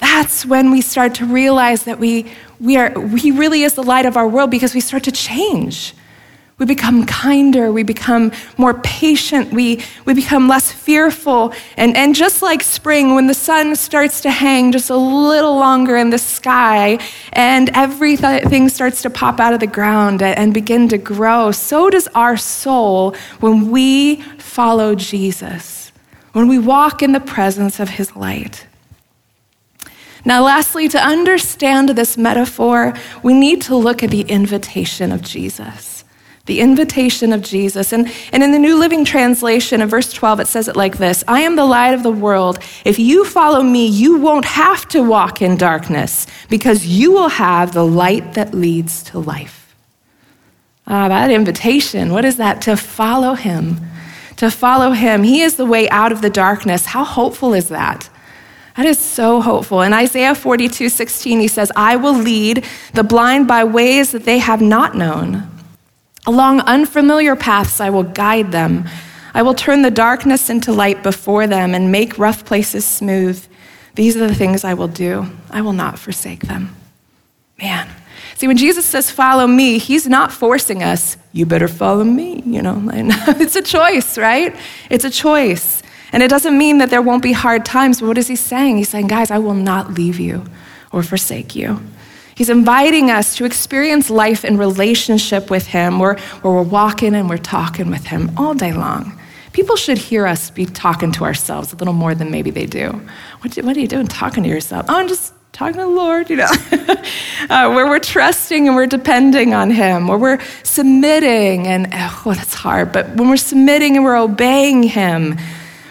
That's 0.00 0.44
when 0.46 0.70
we 0.70 0.80
start 0.80 1.14
to 1.16 1.26
realize 1.26 1.84
that 1.84 1.98
we, 1.98 2.32
we 2.58 2.76
are, 2.76 2.90
He 3.16 3.30
really 3.30 3.62
is 3.62 3.74
the 3.74 3.82
light 3.82 4.06
of 4.06 4.16
our 4.16 4.26
world 4.26 4.50
because 4.50 4.74
we 4.74 4.80
start 4.80 5.04
to 5.04 5.12
change. 5.12 5.94
We 6.60 6.66
become 6.66 7.06
kinder, 7.06 7.72
we 7.72 7.84
become 7.84 8.32
more 8.58 8.74
patient, 8.74 9.50
we, 9.50 9.82
we 10.04 10.12
become 10.12 10.46
less 10.46 10.70
fearful. 10.70 11.54
And, 11.78 11.96
and 11.96 12.14
just 12.14 12.42
like 12.42 12.62
spring, 12.62 13.14
when 13.14 13.28
the 13.28 13.34
sun 13.34 13.74
starts 13.76 14.20
to 14.22 14.30
hang 14.30 14.70
just 14.70 14.90
a 14.90 14.96
little 14.96 15.54
longer 15.56 15.96
in 15.96 16.10
the 16.10 16.18
sky 16.18 16.98
and 17.32 17.70
everything 17.72 18.68
starts 18.68 19.00
to 19.02 19.10
pop 19.10 19.40
out 19.40 19.54
of 19.54 19.60
the 19.60 19.66
ground 19.66 20.20
and 20.22 20.52
begin 20.52 20.86
to 20.90 20.98
grow, 20.98 21.50
so 21.50 21.88
does 21.88 22.08
our 22.08 22.36
soul 22.36 23.16
when 23.40 23.70
we 23.70 24.16
follow 24.36 24.94
Jesus, 24.94 25.92
when 26.32 26.46
we 26.46 26.58
walk 26.58 27.02
in 27.02 27.12
the 27.12 27.20
presence 27.20 27.80
of 27.80 27.88
his 27.88 28.14
light. 28.14 28.66
Now, 30.24 30.44
lastly, 30.44 30.88
to 30.88 30.98
understand 30.98 31.90
this 31.90 32.18
metaphor, 32.18 32.94
we 33.22 33.32
need 33.32 33.62
to 33.62 33.76
look 33.76 34.02
at 34.02 34.10
the 34.10 34.22
invitation 34.22 35.12
of 35.12 35.22
Jesus. 35.22 36.04
The 36.46 36.60
invitation 36.60 37.32
of 37.32 37.42
Jesus. 37.42 37.92
And, 37.92 38.10
and 38.32 38.42
in 38.42 38.50
the 38.52 38.58
New 38.58 38.78
Living 38.78 39.04
Translation, 39.04 39.80
in 39.80 39.88
verse 39.88 40.12
12, 40.12 40.40
it 40.40 40.48
says 40.48 40.68
it 40.68 40.76
like 40.76 40.98
this 40.98 41.22
I 41.28 41.40
am 41.40 41.56
the 41.56 41.64
light 41.64 41.94
of 41.94 42.02
the 42.02 42.10
world. 42.10 42.58
If 42.84 42.98
you 42.98 43.24
follow 43.24 43.62
me, 43.62 43.86
you 43.86 44.18
won't 44.18 44.44
have 44.44 44.86
to 44.88 45.02
walk 45.02 45.40
in 45.40 45.56
darkness 45.56 46.26
because 46.48 46.86
you 46.86 47.12
will 47.12 47.28
have 47.28 47.72
the 47.72 47.86
light 47.86 48.34
that 48.34 48.52
leads 48.52 49.02
to 49.04 49.18
life. 49.18 49.76
Ah, 50.86 51.08
that 51.08 51.30
invitation, 51.30 52.12
what 52.12 52.24
is 52.24 52.36
that? 52.36 52.60
To 52.62 52.76
follow 52.76 53.34
him. 53.34 53.80
To 54.36 54.50
follow 54.50 54.90
him. 54.90 55.22
He 55.22 55.42
is 55.42 55.54
the 55.54 55.66
way 55.66 55.88
out 55.90 56.10
of 56.10 56.20
the 56.20 56.30
darkness. 56.30 56.86
How 56.86 57.04
hopeful 57.04 57.54
is 57.54 57.68
that? 57.68 58.09
That 58.80 58.86
is 58.86 58.98
so 58.98 59.42
hopeful. 59.42 59.82
In 59.82 59.92
Isaiah 59.92 60.34
42 60.34 60.88
16, 60.88 61.38
he 61.38 61.48
says, 61.48 61.70
I 61.76 61.96
will 61.96 62.14
lead 62.14 62.64
the 62.94 63.04
blind 63.04 63.46
by 63.46 63.62
ways 63.62 64.12
that 64.12 64.24
they 64.24 64.38
have 64.38 64.62
not 64.62 64.94
known. 64.94 65.46
Along 66.26 66.62
unfamiliar 66.62 67.36
paths, 67.36 67.78
I 67.78 67.90
will 67.90 68.04
guide 68.04 68.52
them. 68.52 68.88
I 69.34 69.42
will 69.42 69.52
turn 69.52 69.82
the 69.82 69.90
darkness 69.90 70.48
into 70.48 70.72
light 70.72 71.02
before 71.02 71.46
them 71.46 71.74
and 71.74 71.92
make 71.92 72.16
rough 72.16 72.46
places 72.46 72.86
smooth. 72.86 73.46
These 73.96 74.16
are 74.16 74.26
the 74.26 74.34
things 74.34 74.64
I 74.64 74.72
will 74.72 74.88
do. 74.88 75.26
I 75.50 75.60
will 75.60 75.74
not 75.74 75.98
forsake 75.98 76.44
them. 76.44 76.74
Man. 77.60 77.86
See, 78.36 78.46
when 78.46 78.56
Jesus 78.56 78.86
says, 78.86 79.10
follow 79.10 79.46
me, 79.46 79.76
he's 79.76 80.06
not 80.06 80.32
forcing 80.32 80.82
us, 80.82 81.18
you 81.34 81.44
better 81.44 81.68
follow 81.68 82.04
me. 82.04 82.42
You 82.46 82.62
know, 82.62 82.82
it's 82.94 83.56
a 83.56 83.62
choice, 83.62 84.16
right? 84.16 84.56
It's 84.88 85.04
a 85.04 85.10
choice. 85.10 85.82
And 86.12 86.22
it 86.22 86.28
doesn't 86.28 86.56
mean 86.56 86.78
that 86.78 86.90
there 86.90 87.02
won't 87.02 87.22
be 87.22 87.32
hard 87.32 87.64
times, 87.64 88.00
but 88.00 88.08
what 88.08 88.18
is 88.18 88.28
he 88.28 88.36
saying? 88.36 88.78
He's 88.78 88.88
saying, 88.88 89.06
guys, 89.06 89.30
I 89.30 89.38
will 89.38 89.54
not 89.54 89.94
leave 89.94 90.18
you 90.18 90.44
or 90.92 91.02
forsake 91.02 91.54
you. 91.54 91.80
He's 92.34 92.48
inviting 92.48 93.10
us 93.10 93.36
to 93.36 93.44
experience 93.44 94.08
life 94.08 94.44
in 94.44 94.56
relationship 94.56 95.50
with 95.50 95.66
him, 95.66 95.98
where, 95.98 96.14
where 96.40 96.54
we're 96.54 96.62
walking 96.62 97.14
and 97.14 97.28
we're 97.28 97.36
talking 97.36 97.90
with 97.90 98.06
him 98.06 98.32
all 98.36 98.54
day 98.54 98.72
long. 98.72 99.18
People 99.52 99.76
should 99.76 99.98
hear 99.98 100.26
us 100.26 100.50
be 100.50 100.64
talking 100.64 101.12
to 101.12 101.24
ourselves 101.24 101.72
a 101.72 101.76
little 101.76 101.92
more 101.92 102.14
than 102.14 102.30
maybe 102.30 102.50
they 102.50 102.66
do. 102.66 103.00
What, 103.40 103.54
what 103.56 103.76
are 103.76 103.80
you 103.80 103.88
doing 103.88 104.06
talking 104.06 104.42
to 104.44 104.48
yourself? 104.48 104.86
Oh, 104.88 104.96
I'm 104.96 105.08
just 105.08 105.34
talking 105.52 105.74
to 105.74 105.80
the 105.80 105.86
Lord, 105.86 106.30
you 106.30 106.36
know, 106.36 106.44
uh, 107.50 107.70
where 107.70 107.86
we're 107.86 107.98
trusting 107.98 108.68
and 108.68 108.76
we're 108.76 108.86
depending 108.86 109.52
on 109.52 109.70
Him, 109.70 110.06
where 110.06 110.16
we're 110.16 110.40
submitting, 110.62 111.66
and 111.66 111.88
oh, 111.92 112.32
that's 112.34 112.54
hard, 112.54 112.92
but 112.92 113.08
when 113.16 113.28
we're 113.28 113.36
submitting 113.36 113.96
and 113.96 114.04
we're 114.04 114.16
obeying 114.16 114.82
Him, 114.84 115.36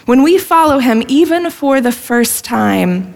when 0.06 0.22
we 0.22 0.38
follow 0.38 0.78
Him, 0.78 1.02
even 1.08 1.50
for 1.50 1.80
the 1.80 1.92
first 1.92 2.44
time, 2.44 3.14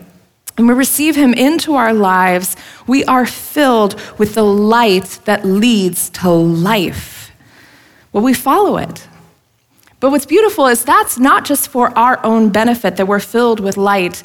and 0.56 0.68
we 0.68 0.74
receive 0.74 1.16
Him 1.16 1.34
into 1.34 1.74
our 1.74 1.92
lives, 1.92 2.56
we 2.86 3.04
are 3.04 3.26
filled 3.26 4.00
with 4.18 4.34
the 4.34 4.44
light 4.44 5.18
that 5.24 5.44
leads 5.44 6.10
to 6.10 6.30
life. 6.30 7.32
Well, 8.12 8.22
we 8.22 8.34
follow 8.34 8.76
it. 8.78 9.08
But 10.00 10.10
what's 10.10 10.26
beautiful 10.26 10.66
is 10.66 10.84
that's 10.84 11.18
not 11.18 11.44
just 11.44 11.68
for 11.68 11.96
our 11.98 12.24
own 12.24 12.50
benefit 12.50 12.96
that 12.96 13.08
we're 13.08 13.20
filled 13.20 13.58
with 13.58 13.76
light, 13.76 14.22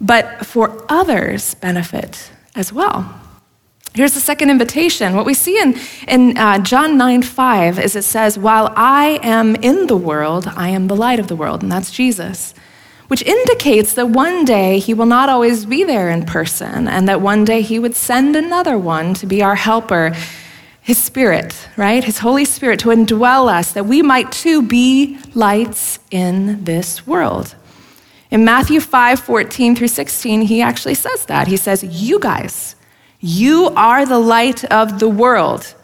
but 0.00 0.44
for 0.44 0.84
others' 0.88 1.54
benefit 1.54 2.30
as 2.54 2.72
well. 2.72 3.21
Here's 3.94 4.14
the 4.14 4.20
second 4.20 4.48
invitation. 4.48 5.14
What 5.14 5.26
we 5.26 5.34
see 5.34 5.60
in, 5.60 5.78
in 6.08 6.38
uh, 6.38 6.58
John 6.60 6.96
9 6.96 7.22
5 7.22 7.78
is 7.78 7.94
it 7.94 8.04
says, 8.04 8.38
While 8.38 8.72
I 8.74 9.20
am 9.22 9.54
in 9.56 9.86
the 9.86 9.96
world, 9.96 10.46
I 10.56 10.70
am 10.70 10.86
the 10.86 10.96
light 10.96 11.18
of 11.18 11.28
the 11.28 11.36
world. 11.36 11.62
And 11.62 11.70
that's 11.70 11.90
Jesus, 11.90 12.54
which 13.08 13.22
indicates 13.22 13.92
that 13.94 14.08
one 14.08 14.46
day 14.46 14.78
he 14.78 14.94
will 14.94 15.06
not 15.06 15.28
always 15.28 15.66
be 15.66 15.84
there 15.84 16.08
in 16.08 16.24
person, 16.24 16.88
and 16.88 17.06
that 17.06 17.20
one 17.20 17.44
day 17.44 17.60
he 17.60 17.78
would 17.78 17.94
send 17.94 18.34
another 18.34 18.78
one 18.78 19.12
to 19.14 19.26
be 19.26 19.42
our 19.42 19.56
helper, 19.56 20.16
his 20.80 20.96
Spirit, 20.96 21.68
right? 21.76 22.02
His 22.02 22.18
Holy 22.18 22.46
Spirit 22.46 22.80
to 22.80 22.88
indwell 22.88 23.52
us, 23.52 23.72
that 23.72 23.84
we 23.84 24.00
might 24.00 24.32
too 24.32 24.62
be 24.62 25.18
lights 25.34 25.98
in 26.10 26.64
this 26.64 27.06
world. 27.06 27.56
In 28.30 28.42
Matthew 28.46 28.80
5 28.80 29.20
14 29.20 29.76
through 29.76 29.88
16, 29.88 30.40
he 30.42 30.62
actually 30.62 30.94
says 30.94 31.26
that. 31.26 31.46
He 31.46 31.58
says, 31.58 31.84
You 31.84 32.18
guys, 32.18 32.74
you 33.22 33.68
are 33.76 34.04
the 34.04 34.18
light 34.18 34.64
of 34.64 34.98
the 34.98 35.08
world. 35.08 35.74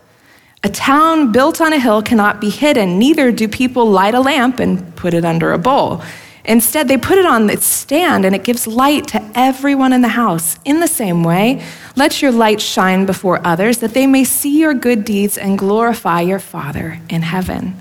A 0.64 0.68
town 0.68 1.30
built 1.30 1.61
on 1.61 1.73
a 1.73 1.78
hill 1.78 2.02
cannot 2.02 2.40
be 2.40 2.50
hidden, 2.50 2.99
neither 2.99 3.30
do 3.30 3.47
people 3.47 3.87
light 3.87 4.14
a 4.14 4.21
lamp 4.21 4.59
and 4.59 4.95
put 4.97 5.14
it 5.14 5.25
under 5.25 5.52
a 5.52 5.59
bowl. 5.59 6.02
Instead, 6.45 6.88
they 6.88 6.97
put 6.97 7.16
it 7.16 7.26
on 7.26 7.49
its 7.49 7.64
stand 7.64 8.25
and 8.25 8.35
it 8.35 8.42
gives 8.42 8.66
light 8.66 9.07
to 9.09 9.30
everyone 9.35 9.92
in 9.92 10.00
the 10.00 10.09
house. 10.09 10.59
In 10.64 10.80
the 10.80 10.88
same 10.88 11.23
way, 11.23 11.64
let 11.95 12.21
your 12.21 12.33
light 12.33 12.61
shine 12.61 13.07
before 13.07 13.46
others 13.46 13.79
that 13.79 13.94
they 13.94 14.07
may 14.07 14.24
see 14.24 14.59
your 14.59 14.74
good 14.74 15.05
deeds 15.05 15.38
and 15.38 15.59
glorify 15.59 16.22
your 16.22 16.40
Father 16.40 17.01
in 17.09 17.22
heaven. 17.22 17.77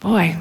Boy. 0.00 0.36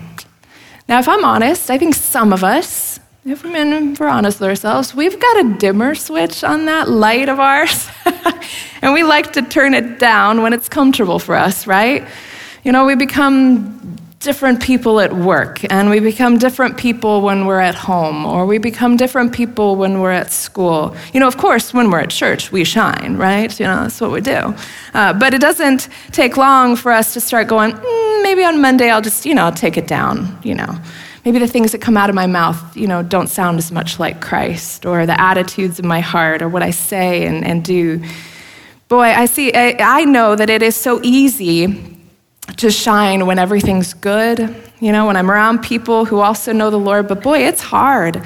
Now, 0.89 0.99
if 0.99 1.07
I'm 1.07 1.23
honest, 1.23 1.69
I 1.69 1.77
think 1.77 1.95
some 1.95 2.33
of 2.33 2.43
us, 2.43 2.99
if 3.29 3.43
we're 3.43 4.07
honest 4.07 4.39
with 4.39 4.49
ourselves, 4.49 4.95
we've 4.95 5.19
got 5.19 5.45
a 5.45 5.53
dimmer 5.57 5.95
switch 5.95 6.43
on 6.43 6.65
that 6.65 6.89
light 6.89 7.27
of 7.27 7.39
ours. 7.39 7.89
and 8.81 8.93
we 8.93 9.03
like 9.03 9.33
to 9.33 9.41
turn 9.41 9.73
it 9.73 9.99
down 9.99 10.41
when 10.41 10.53
it's 10.53 10.69
comfortable 10.69 11.19
for 11.19 11.35
us, 11.35 11.67
right? 11.67 12.07
You 12.63 12.71
know, 12.71 12.85
we 12.85 12.95
become 12.95 13.97
different 14.19 14.61
people 14.61 14.99
at 14.99 15.13
work, 15.13 15.63
and 15.71 15.89
we 15.89 15.99
become 15.99 16.37
different 16.37 16.77
people 16.77 17.21
when 17.21 17.45
we're 17.45 17.59
at 17.59 17.75
home, 17.75 18.25
or 18.25 18.45
we 18.45 18.57
become 18.57 18.95
different 18.95 19.33
people 19.33 19.75
when 19.75 19.99
we're 19.99 20.11
at 20.11 20.31
school. 20.31 20.95
You 21.13 21.19
know, 21.19 21.27
of 21.27 21.37
course, 21.37 21.73
when 21.73 21.91
we're 21.91 21.99
at 21.99 22.09
church, 22.09 22.51
we 22.51 22.63
shine, 22.63 23.17
right? 23.17 23.57
You 23.59 23.65
know, 23.65 23.83
that's 23.83 23.99
what 23.99 24.11
we 24.11 24.21
do. 24.21 24.55
Uh, 24.93 25.13
but 25.13 25.33
it 25.33 25.41
doesn't 25.41 25.89
take 26.13 26.37
long 26.37 26.77
for 26.77 26.91
us 26.91 27.13
to 27.13 27.19
start 27.19 27.47
going, 27.47 27.73
mm, 27.73 28.23
maybe 28.23 28.43
on 28.43 28.61
Monday 28.61 28.89
I'll 28.89 29.01
just, 29.01 29.25
you 29.25 29.35
know, 29.35 29.43
I'll 29.43 29.51
take 29.51 29.77
it 29.77 29.85
down, 29.85 30.39
you 30.43 30.55
know. 30.55 30.79
Maybe 31.27 31.39
the 31.39 31.47
things 31.47 31.73
that 31.73 31.81
come 31.81 31.97
out 31.97 32.07
of 32.07 32.15
my 32.15 32.25
mouth, 32.25 32.77
you 32.77 32.87
know, 32.87 33.03
don't 33.03 33.27
sound 33.27 33.57
as 33.57 33.69
much 33.69 33.99
like 33.99 34.21
Christ, 34.21 34.85
or 34.85 35.05
the 35.05 35.19
attitudes 35.19 35.77
of 35.77 35.83
my 35.83 35.99
heart, 35.99 36.41
or 36.41 36.47
what 36.47 36.63
I 36.63 36.71
say 36.71 37.25
and, 37.25 37.45
and 37.45 37.65
do. 37.65 38.01
Boy, 38.87 39.07
I 39.07 39.25
see, 39.25 39.53
I, 39.53 39.75
I 39.77 40.05
know 40.05 40.37
that 40.37 40.49
it 40.49 40.61
is 40.63 40.77
so 40.77 41.01
easy 41.03 41.97
to 42.55 42.71
shine 42.71 43.25
when 43.25 43.39
everything's 43.39 43.93
good, 43.93 44.55
you 44.79 44.93
know, 44.93 45.05
when 45.05 45.17
I'm 45.17 45.29
around 45.29 45.63
people 45.63 46.05
who 46.05 46.21
also 46.21 46.53
know 46.53 46.69
the 46.69 46.79
Lord, 46.79 47.09
but 47.09 47.21
boy, 47.21 47.39
it's 47.39 47.59
hard 47.59 48.25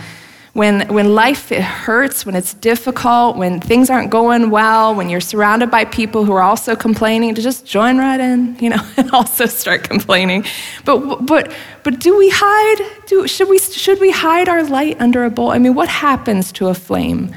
when, 0.54 0.88
when 0.94 1.16
life 1.16 1.50
hurts, 1.50 2.26
when 2.26 2.36
it's 2.36 2.54
difficult, 2.56 3.38
when 3.38 3.62
things 3.62 3.90
aren't 3.90 4.10
going 4.10 4.50
well, 4.50 4.94
when 4.94 5.10
you're 5.10 5.22
surrounded 5.22 5.72
by 5.72 5.86
people 5.86 6.26
who 6.26 6.34
are 6.34 6.42
also 6.42 6.76
complaining, 6.76 7.36
to 7.36 7.42
just 7.42 7.66
join 7.66 7.98
right 7.98 8.20
in, 8.20 8.58
you 8.60 8.70
know, 8.70 8.86
and 8.98 9.12
also 9.12 9.46
start 9.46 9.84
complaining. 9.84 10.44
But, 10.84 11.26
but, 11.26 11.54
but 11.84 12.00
do 12.00 12.18
we 12.18 12.30
hide? 12.34 13.06
Do, 13.08 13.28
should, 13.28 13.48
we, 13.48 13.60
should 13.60 14.02
we 14.02 14.12
hide 14.12 14.50
our 14.50 14.64
light 14.64 15.00
under 15.00 15.24
a 15.24 15.30
bowl? 15.30 15.52
I 15.52 15.58
mean, 15.58 15.74
what 15.74 15.88
happens 15.88 16.52
to 16.54 16.68
a 16.68 16.74
flame 16.74 17.34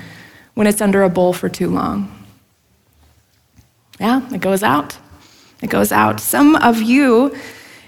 when 0.54 0.66
it's 0.66 0.80
under 0.80 1.04
a 1.04 1.08
bowl 1.08 1.32
for 1.32 1.48
too 1.48 1.70
long? 1.70 2.10
Yeah, 4.00 4.28
it 4.34 4.40
goes 4.40 4.64
out. 4.64 4.98
It 5.62 5.70
goes 5.70 5.92
out. 5.92 6.18
Some 6.18 6.56
of 6.56 6.82
you, 6.82 7.36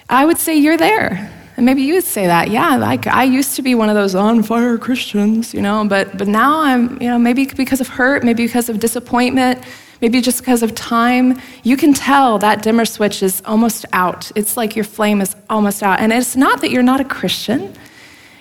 I 0.09 0.25
would 0.25 0.39
say 0.39 0.55
you're 0.57 0.77
there. 0.77 1.33
And 1.57 1.64
maybe 1.64 1.83
you 1.83 1.95
would 1.95 2.05
say 2.05 2.27
that, 2.27 2.51
yeah, 2.51 2.77
like 2.77 3.07
I 3.07 3.25
used 3.25 3.57
to 3.57 3.62
be 3.62 3.75
one 3.75 3.88
of 3.88 3.95
those 3.95 4.14
on 4.14 4.42
fire 4.42 4.77
Christians, 4.77 5.55
you 5.55 5.62
know, 5.62 5.87
but, 5.88 6.19
but 6.19 6.29
now 6.29 6.61
I'm, 6.61 7.01
you 7.01 7.09
know, 7.09 7.19
maybe 7.19 7.47
because 7.47 7.81
of 7.81 7.88
hurt, 7.88 8.25
maybe 8.25 8.45
because 8.45 8.69
of 8.69 8.79
disappointment, 8.79 9.64
maybe 10.03 10.21
just 10.21 10.40
because 10.40 10.62
of 10.62 10.75
time, 10.75 11.40
you 11.62 11.79
can 11.79 11.95
tell 11.95 12.38
that 12.38 12.62
dimmer 12.62 12.85
switch 12.85 13.23
is 13.23 13.42
almost 13.47 13.87
out. 13.95 14.31
It's 14.37 14.59
like 14.59 14.77
your 14.77 14.85
flame 14.85 15.23
is 15.23 15.35
almost 15.49 15.83
out. 15.83 15.99
And 15.99 16.12
it's 16.12 16.37
not 16.37 16.61
that 16.61 16.71
you're 16.71 16.83
not 16.83 17.01
a 17.01 17.05
Christian, 17.05 17.73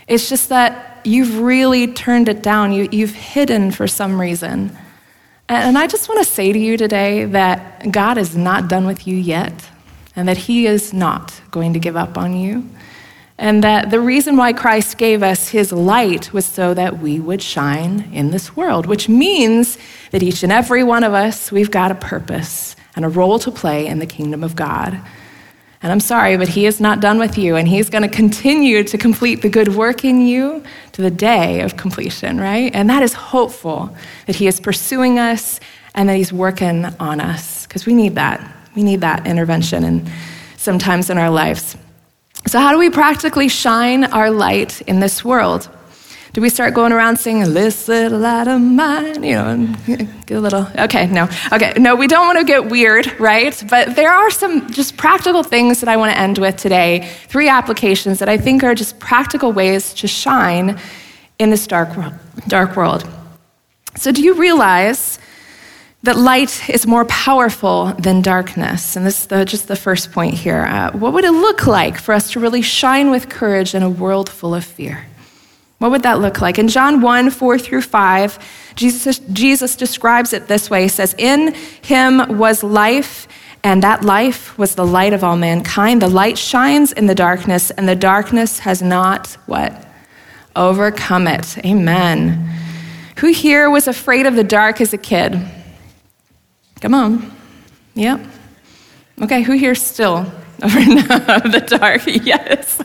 it's 0.07 0.27
just 0.27 0.49
that 0.49 0.99
you've 1.05 1.39
really 1.39 1.87
turned 1.87 2.27
it 2.27 2.43
down, 2.43 2.73
you, 2.73 2.89
you've 2.91 3.15
hidden 3.15 3.71
for 3.71 3.87
some 3.87 4.19
reason. 4.19 4.75
And 5.47 5.77
I 5.77 5.87
just 5.87 6.09
want 6.09 6.25
to 6.25 6.29
say 6.29 6.51
to 6.51 6.59
you 6.59 6.75
today 6.75 7.25
that 7.25 7.91
God 7.91 8.17
is 8.17 8.35
not 8.35 8.67
done 8.67 8.87
with 8.87 9.07
you 9.07 9.15
yet, 9.15 9.53
and 10.15 10.27
that 10.27 10.37
He 10.37 10.65
is 10.65 10.91
not 10.91 11.39
going 11.51 11.73
to 11.73 11.79
give 11.79 11.95
up 11.95 12.17
on 12.17 12.35
you. 12.35 12.67
And 13.37 13.63
that 13.63 13.91
the 13.91 13.99
reason 13.99 14.37
why 14.37 14.53
Christ 14.53 14.97
gave 14.97 15.21
us 15.21 15.49
his 15.49 15.73
light 15.73 16.31
was 16.31 16.45
so 16.45 16.73
that 16.73 16.99
we 16.99 17.19
would 17.19 17.41
shine 17.41 18.09
in 18.13 18.31
this 18.31 18.55
world, 18.55 18.85
which 18.85 19.09
means 19.09 19.77
that 20.11 20.23
each 20.23 20.41
and 20.41 20.51
every 20.51 20.83
one 20.83 21.03
of 21.03 21.13
us, 21.13 21.51
we've 21.51 21.71
got 21.71 21.91
a 21.91 21.95
purpose 21.95 22.77
and 22.95 23.03
a 23.03 23.09
role 23.09 23.37
to 23.39 23.51
play 23.51 23.87
in 23.87 23.99
the 23.99 24.05
kingdom 24.05 24.41
of 24.41 24.55
God. 24.55 24.97
And 25.81 25.91
I'm 25.91 25.99
sorry, 25.99 26.37
but 26.37 26.47
he 26.47 26.65
is 26.65 26.79
not 26.79 27.01
done 27.01 27.19
with 27.19 27.37
you, 27.37 27.57
and 27.57 27.67
he's 27.67 27.89
going 27.89 28.01
to 28.01 28.07
continue 28.07 28.83
to 28.85 28.97
complete 28.97 29.41
the 29.41 29.49
good 29.49 29.75
work 29.75 30.05
in 30.05 30.25
you 30.25 30.63
to 30.93 31.01
the 31.01 31.11
day 31.11 31.59
of 31.59 31.75
completion, 31.75 32.39
right? 32.39 32.73
And 32.73 32.89
that 32.89 33.03
is 33.03 33.13
hopeful 33.13 33.95
that 34.25 34.37
he 34.37 34.47
is 34.47 34.59
pursuing 34.61 35.19
us 35.19 35.59
and 35.93 36.07
that 36.07 36.15
he's 36.15 36.31
working 36.33 36.85
on 36.99 37.19
us, 37.19 37.67
because 37.67 37.85
we 37.85 37.93
need 37.93 38.15
that. 38.15 38.41
We 38.75 38.81
need 38.83 39.01
that 39.01 39.27
intervention 39.27 39.83
and 39.83 40.09
sometimes 40.57 41.09
in 41.09 41.17
our 41.17 41.29
lives. 41.29 41.77
So, 42.47 42.59
how 42.59 42.71
do 42.71 42.77
we 42.77 42.91
practically 42.91 43.47
shine 43.47 44.03
our 44.03 44.29
light 44.29 44.81
in 44.81 44.99
this 44.99 45.25
world? 45.25 45.67
Do 46.33 46.41
we 46.41 46.49
start 46.49 46.75
going 46.75 46.91
around 46.91 47.17
singing, 47.17 47.53
This 47.53 47.87
little 47.87 48.19
light 48.19 48.47
of 48.47 48.61
mine? 48.61 49.23
You 49.23 49.33
know, 49.33 49.75
get 50.25 50.37
a 50.37 50.39
little, 50.39 50.67
okay, 50.77 51.07
no. 51.07 51.27
Okay, 51.51 51.73
no, 51.77 51.95
we 51.95 52.05
don't 52.05 52.27
want 52.27 52.37
to 52.37 52.43
get 52.43 52.69
weird, 52.69 53.19
right? 53.19 53.63
But 53.67 53.95
there 53.95 54.11
are 54.11 54.29
some 54.29 54.69
just 54.69 54.95
practical 54.95 55.41
things 55.41 55.79
that 55.79 55.89
I 55.89 55.97
want 55.97 56.11
to 56.13 56.19
end 56.19 56.37
with 56.37 56.55
today. 56.57 57.09
Three 57.29 57.49
applications 57.49 58.19
that 58.19 58.29
I 58.29 58.37
think 58.37 58.63
are 58.63 58.75
just 58.75 58.99
practical 58.99 59.51
ways 59.51 59.93
to 59.95 60.07
shine 60.07 60.77
in 61.39 61.49
this 61.49 61.65
dark 61.65 61.97
world. 61.97 62.13
Dark 62.47 62.75
world. 62.75 63.07
So, 63.95 64.11
do 64.11 64.21
you 64.21 64.35
realize 64.35 65.17
that 66.05 66.17
light 66.17 66.69
is 66.69 66.85
more 66.85 67.03
powerful 67.05 67.93
than 67.97 68.21
darkness. 68.21 68.95
And 68.95 69.05
this 69.05 69.21
is 69.21 69.27
the, 69.27 69.43
just 69.43 69.67
the 69.67 69.75
first 69.75 70.11
point 70.11 70.35
here. 70.35 70.63
Uh, 70.63 70.91
what 70.91 71.13
would 71.13 71.25
it 71.25 71.31
look 71.31 71.65
like 71.65 71.97
for 71.97 72.13
us 72.13 72.31
to 72.31 72.39
really 72.39 72.61
shine 72.61 73.09
with 73.09 73.27
courage 73.27 73.73
in 73.73 73.81
a 73.81 73.89
world 73.89 74.29
full 74.29 74.53
of 74.53 74.63
fear? 74.63 75.07
What 75.79 75.89
would 75.89 76.03
that 76.03 76.19
look 76.19 76.41
like? 76.41 76.59
In 76.59 76.67
John 76.67 77.01
1 77.01 77.31
4 77.31 77.57
through 77.57 77.81
5, 77.81 78.73
Jesus, 78.75 79.17
Jesus 79.33 79.75
describes 79.75 80.31
it 80.31 80.47
this 80.47 80.69
way 80.69 80.83
He 80.83 80.87
says, 80.89 81.15
In 81.17 81.55
him 81.81 82.37
was 82.37 82.63
life, 82.63 83.27
and 83.63 83.81
that 83.81 84.05
life 84.05 84.55
was 84.59 84.75
the 84.75 84.85
light 84.85 85.11
of 85.11 85.23
all 85.23 85.35
mankind. 85.35 86.03
The 86.03 86.07
light 86.07 86.37
shines 86.37 86.91
in 86.91 87.07
the 87.07 87.15
darkness, 87.15 87.71
and 87.71 87.89
the 87.89 87.95
darkness 87.95 88.59
has 88.59 88.81
not 88.81 89.29
what? 89.47 89.87
Overcome 90.55 91.27
it. 91.27 91.57
Amen. 91.65 92.47
Who 93.17 93.27
here 93.27 93.71
was 93.71 93.87
afraid 93.87 94.27
of 94.27 94.35
the 94.35 94.43
dark 94.43 94.79
as 94.79 94.93
a 94.93 94.99
kid? 94.99 95.41
Come 96.81 96.93
on. 96.93 97.31
Yep. 97.95 98.21
Okay, 99.21 99.41
who 99.41 99.53
here 99.53 99.75
still 99.75 100.31
Over 100.63 100.79
of 100.79 101.51
the 101.51 101.65
dark? 101.67 102.01
Yes. 102.07 102.79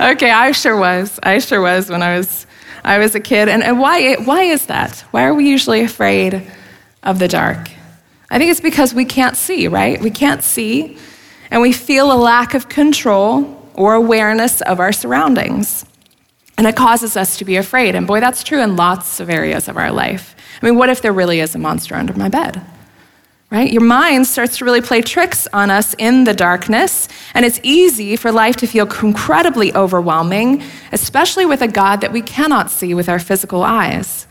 okay, 0.00 0.30
I 0.30 0.52
sure 0.52 0.76
was. 0.76 1.18
I 1.22 1.38
sure 1.38 1.60
was 1.60 1.90
when 1.90 2.02
I 2.02 2.16
was 2.16 2.46
I 2.84 2.98
was 2.98 3.14
a 3.14 3.20
kid. 3.20 3.48
And, 3.48 3.62
and 3.62 3.78
why, 3.78 4.14
why 4.16 4.42
is 4.42 4.66
that? 4.66 5.00
Why 5.10 5.24
are 5.24 5.34
we 5.34 5.48
usually 5.48 5.82
afraid 5.82 6.42
of 7.02 7.18
the 7.18 7.28
dark? 7.28 7.70
I 8.30 8.38
think 8.38 8.50
it's 8.50 8.60
because 8.60 8.94
we 8.94 9.04
can't 9.04 9.36
see, 9.36 9.68
right? 9.68 10.00
We 10.00 10.10
can't 10.10 10.42
see, 10.42 10.98
and 11.50 11.62
we 11.62 11.72
feel 11.72 12.12
a 12.12 12.16
lack 12.16 12.54
of 12.54 12.68
control 12.68 13.70
or 13.74 13.94
awareness 13.94 14.60
of 14.62 14.80
our 14.80 14.92
surroundings. 14.92 15.84
And 16.56 16.66
it 16.66 16.76
causes 16.76 17.16
us 17.16 17.36
to 17.38 17.44
be 17.44 17.56
afraid. 17.56 17.94
And 17.94 18.06
boy, 18.06 18.20
that's 18.20 18.42
true 18.42 18.60
in 18.60 18.76
lots 18.76 19.20
of 19.20 19.30
areas 19.30 19.68
of 19.68 19.76
our 19.76 19.92
life. 19.92 20.34
I 20.60 20.66
mean, 20.66 20.76
what 20.76 20.88
if 20.88 21.00
there 21.00 21.12
really 21.12 21.40
is 21.40 21.54
a 21.54 21.58
monster 21.58 21.94
under 21.94 22.14
my 22.14 22.28
bed? 22.28 22.60
Right? 23.50 23.72
Your 23.72 23.82
mind 23.82 24.26
starts 24.26 24.58
to 24.58 24.66
really 24.66 24.82
play 24.82 25.00
tricks 25.00 25.48
on 25.54 25.70
us 25.70 25.94
in 25.96 26.24
the 26.24 26.34
darkness, 26.34 27.08
and 27.32 27.46
it's 27.46 27.58
easy 27.62 28.14
for 28.16 28.30
life 28.30 28.56
to 28.56 28.66
feel 28.66 28.86
incredibly 29.02 29.74
overwhelming, 29.74 30.62
especially 30.92 31.46
with 31.46 31.62
a 31.62 31.68
God 31.68 32.02
that 32.02 32.12
we 32.12 32.20
cannot 32.20 32.70
see 32.70 32.92
with 32.92 33.08
our 33.08 33.18
physical 33.18 33.62
eyes. 33.62 34.26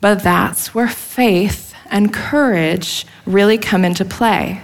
But 0.00 0.24
that's 0.24 0.74
where 0.74 0.88
faith 0.88 1.74
and 1.90 2.12
courage 2.12 3.06
really 3.24 3.56
come 3.56 3.84
into 3.84 4.04
play. 4.04 4.62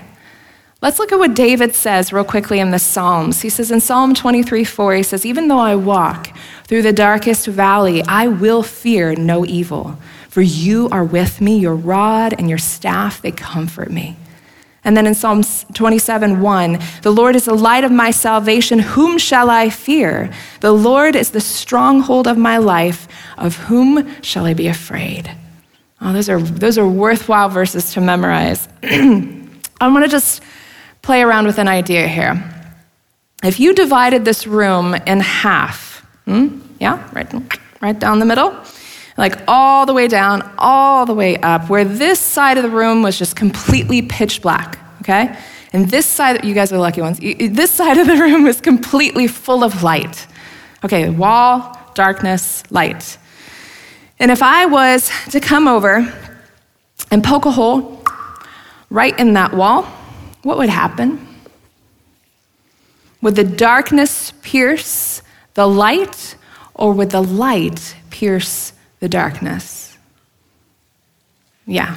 Let's 0.83 0.99
look 0.99 1.13
at 1.13 1.19
what 1.19 1.35
David 1.35 1.75
says 1.75 2.13
real 2.13 2.25
quickly 2.25 2.59
in 2.59 2.71
the 2.71 2.79
Psalms. 2.79 3.41
He 3.41 3.49
says 3.49 3.71
in 3.71 3.81
Psalm 3.81 4.15
23 4.15 4.65
4, 4.65 4.95
he 4.95 5.03
says, 5.03 5.25
Even 5.25 5.49
though 5.49 5.59
I 5.59 5.75
walk 5.75 6.37
through 6.65 6.83
the 6.83 6.93
darkest 6.93 7.47
valley, 7.47 8.03
I 8.03 8.29
will 8.29 8.63
fear 8.63 9.15
no 9.15 9.47
evil, 9.47 9.97
for 10.37 10.43
you 10.43 10.87
are 10.91 11.03
with 11.03 11.41
me, 11.41 11.57
your 11.57 11.75
rod 11.75 12.35
and 12.35 12.47
your 12.47 12.59
staff, 12.59 13.23
they 13.23 13.33
comfort 13.33 13.91
me. 13.91 14.15
And 14.85 14.95
then 14.95 15.07
in 15.07 15.15
Psalm 15.15 15.43
27 15.73 16.43
1, 16.43 16.79
the 17.01 17.11
Lord 17.11 17.35
is 17.35 17.47
the 17.47 17.55
light 17.55 17.85
of 17.85 17.91
my 17.91 18.11
salvation. 18.11 18.79
Whom 18.81 19.17
shall 19.17 19.49
I 19.49 19.71
fear? 19.71 20.31
The 20.61 20.73
Lord 20.73 21.17
is 21.17 21.31
the 21.31 21.41
stronghold 21.41 22.29
of 22.29 22.37
my 22.37 22.59
life. 22.59 23.09
Of 23.39 23.57
whom 23.57 24.21
shall 24.21 24.45
I 24.45 24.53
be 24.53 24.69
afraid? 24.69 25.35
Oh, 26.03 26.13
those 26.13 26.29
are, 26.29 26.39
those 26.39 26.77
are 26.77 26.87
worthwhile 26.87 27.49
verses 27.49 27.95
to 27.95 28.03
memorize. 28.03 28.69
I 28.83 29.89
want 29.89 30.05
to 30.05 30.11
just 30.11 30.43
play 31.01 31.23
around 31.23 31.47
with 31.47 31.57
an 31.57 31.67
idea 31.67 32.07
here. 32.09 32.45
If 33.43 33.59
you 33.59 33.73
divided 33.73 34.27
this 34.27 34.47
room 34.47 34.97
in 35.07 35.21
half, 35.21 36.07
hmm? 36.27 36.61
yeah, 36.79 37.09
right, 37.15 37.33
right 37.81 37.99
down 37.99 38.19
the 38.19 38.27
middle, 38.27 38.55
like 39.17 39.43
all 39.49 39.87
the 39.87 39.95
way 39.95 40.09
down, 40.09 40.49
all 40.59 41.07
the 41.07 41.15
way 41.15 41.37
up, 41.39 41.71
where 41.71 41.85
this 41.85 42.21
side 42.21 42.59
of 42.59 42.63
the 42.63 42.71
room 42.71 43.03
was 43.03 43.19
just 43.19 43.37
completely 43.37 44.03
pitch 44.03 44.43
black, 44.43 44.79
okay? 45.01 45.39
And 45.73 45.91
this 45.91 46.07
side, 46.07 46.45
you 46.45 46.55
guys 46.55 46.73
are 46.73 46.77
the 46.77 46.83
lucky 46.83 47.01
ones, 47.01 47.19
this 47.19 47.71
side 47.81 47.99
of 47.99 48.07
the 48.07 48.17
room 48.17 48.45
was 48.45 48.61
completely 48.61 49.27
full 49.27 49.65
of 49.65 49.83
light. 49.83 50.27
Okay, 50.85 51.09
wall, 51.09 51.79
darkness, 51.95 52.63
light. 52.71 53.19
And 54.19 54.31
if 54.31 54.43
I 54.43 54.67
was 54.67 55.11
to 55.31 55.41
come 55.41 55.69
over 55.69 56.13
and 57.11 57.23
poke 57.25 57.47
a 57.47 57.51
hole 57.51 58.03
right 58.91 59.19
in 59.19 59.35
that 59.35 59.55
wall, 59.55 59.83
what 60.43 60.59
would 60.59 60.69
happen? 60.69 61.27
Would 63.23 63.37
the 63.37 63.45
darkness 63.45 64.33
pierce 64.43 65.23
the 65.55 65.67
light, 65.67 66.37
or 66.75 66.93
would 66.93 67.11
the 67.11 67.23
light 67.23 67.97
pierce 68.11 68.73
the 69.01 69.09
darkness? 69.09 69.97
Yeah. 71.67 71.97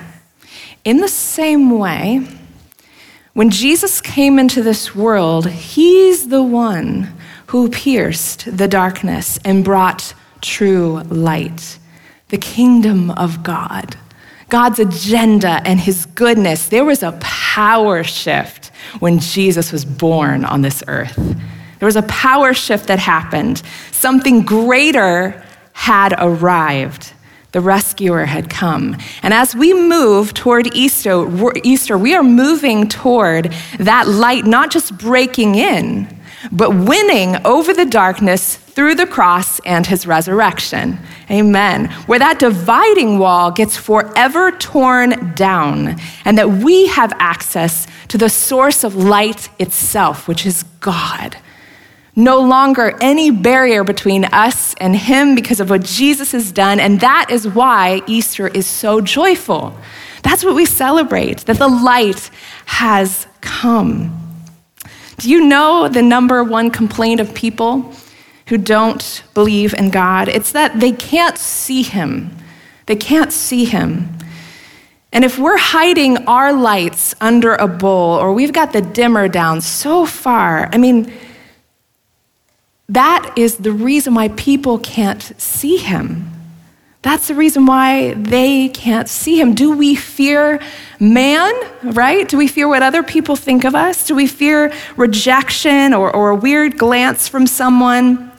In 0.83 0.97
the 0.97 1.07
same 1.07 1.77
way, 1.77 2.27
when 3.33 3.49
Jesus 3.51 4.01
came 4.01 4.39
into 4.39 4.62
this 4.62 4.95
world, 4.95 5.47
he's 5.47 6.27
the 6.29 6.43
one 6.43 7.13
who 7.47 7.69
pierced 7.69 8.57
the 8.57 8.67
darkness 8.67 9.39
and 9.45 9.63
brought 9.63 10.13
true 10.41 11.01
light, 11.09 11.79
the 12.29 12.38
kingdom 12.38 13.12
of 13.12 13.43
God. 13.43 13.95
God's 14.49 14.79
agenda 14.79 15.62
and 15.63 15.79
his 15.79 16.07
goodness. 16.07 16.69
There 16.69 16.85
was 16.85 17.03
a 17.03 17.17
power 17.21 18.03
shift 18.03 18.71
when 18.99 19.19
Jesus 19.19 19.71
was 19.71 19.85
born 19.85 20.43
on 20.43 20.63
this 20.63 20.83
earth. 20.88 21.15
There 21.15 21.85
was 21.85 21.95
a 21.95 22.03
power 22.03 22.53
shift 22.53 22.88
that 22.88 22.99
happened. 22.99 23.62
Something 23.91 24.43
greater 24.43 25.45
had 25.79 26.13
arrived. 26.17 27.13
The 27.53 27.61
rescuer 27.61 28.25
had 28.25 28.49
come. 28.49 28.97
And 29.23 29.33
as 29.33 29.55
we 29.55 29.73
move 29.73 30.33
toward 30.33 30.75
Easter, 30.75 31.25
Easter, 31.63 31.97
we 31.97 32.13
are 32.13 32.21
moving 32.21 32.89
toward 32.89 33.53
that 33.79 34.09
light 34.09 34.45
not 34.45 34.71
just 34.71 34.97
breaking 34.97 35.55
in, 35.55 36.05
but 36.51 36.71
winning 36.71 37.37
over 37.45 37.73
the 37.73 37.85
darkness 37.85 38.57
through 38.57 38.95
the 38.95 39.07
cross 39.07 39.59
and 39.61 39.87
his 39.87 40.05
resurrection. 40.05 40.99
Amen. 41.31 41.85
Where 42.07 42.19
that 42.19 42.39
dividing 42.39 43.17
wall 43.17 43.49
gets 43.49 43.77
forever 43.77 44.51
torn 44.51 45.33
down, 45.33 45.97
and 46.25 46.37
that 46.37 46.49
we 46.49 46.87
have 46.87 47.13
access 47.19 47.87
to 48.09 48.17
the 48.17 48.29
source 48.29 48.83
of 48.83 48.95
light 48.95 49.49
itself, 49.59 50.27
which 50.27 50.45
is 50.45 50.63
God. 50.81 51.37
No 52.15 52.39
longer 52.39 52.98
any 53.02 53.32
barrier 53.32 53.84
between 53.84 54.26
us 54.26 54.74
and 54.76 54.95
him 54.95 55.36
because 55.36 55.60
of 55.60 55.69
what 55.69 55.84
Jesus 55.84 56.32
has 56.34 56.52
done, 56.52 56.80
and 56.80 57.00
that 57.00 57.28
is 57.30 57.48
why 57.48 58.02
Easter 58.08 58.48
is 58.48 58.67
so 58.67 59.00
joyful. 59.00 59.78
That's 60.24 60.43
what 60.43 60.56
we 60.56 60.65
celebrate, 60.65 61.39
that 61.45 61.60
the 61.60 61.67
light 61.67 62.30
has 62.65 63.28
come. 63.41 64.15
Do 65.17 65.30
you 65.30 65.45
know 65.45 65.88
the 65.88 66.02
number 66.02 66.43
one 66.43 66.72
complaint 66.72 67.19
of 67.19 67.34
people 67.34 67.93
who 68.48 68.58
don't 68.58 69.24
believe 69.34 69.74
in 69.74 69.89
God? 69.89 70.30
It's 70.30 70.52
that 70.54 70.80
they 70.80 70.91
can't 70.91 71.38
see 71.38 71.84
Him. 71.84 72.36
They 72.86 72.95
can't 72.95 73.32
see 73.32 73.65
Him. 73.65 74.10
And 75.12 75.26
if 75.26 75.39
we're 75.39 75.58
hiding 75.58 76.17
our 76.28 76.54
lights 76.54 77.15
under 77.19 77.56
a 77.56 77.67
bowl 77.67 78.15
or 78.15 78.34
we've 78.34 78.54
got 78.54 78.74
the 78.74 78.82
dimmer 78.82 79.28
down 79.28 79.62
so 79.62 80.06
far, 80.06 80.69
I 80.72 80.78
mean, 80.78 81.12
that 82.89 83.34
is 83.38 83.58
the 83.58 83.71
reason 83.71 84.13
why 84.13 84.30
people 84.30 84.80
can't 84.80 85.34
see 85.39 85.78
Him. 85.78 86.30
That's 87.02 87.30
the 87.30 87.36
reason 87.36 87.65
why 87.65 88.13
they 88.13 88.67
can't 88.69 89.08
see 89.08 89.39
him. 89.39 89.56
Do 89.56 89.71
we 89.71 89.95
fear 89.95 90.60
man, 90.99 91.54
right? 91.82 92.28
Do 92.28 92.38
we 92.38 92.47
fear 92.47 92.67
what 92.67 92.84
other 92.84 93.04
people 93.04 93.38
think 93.38 93.63
of 93.63 93.73
us? 93.73 94.06
Do 94.06 94.15
we 94.15 94.28
fear 94.28 94.73
rejection 94.97 95.93
or, 95.93 96.13
or 96.13 96.32
a 96.32 96.36
weird 96.36 96.78
glance 96.78 97.30
from 97.30 97.47
someone? 97.47 98.32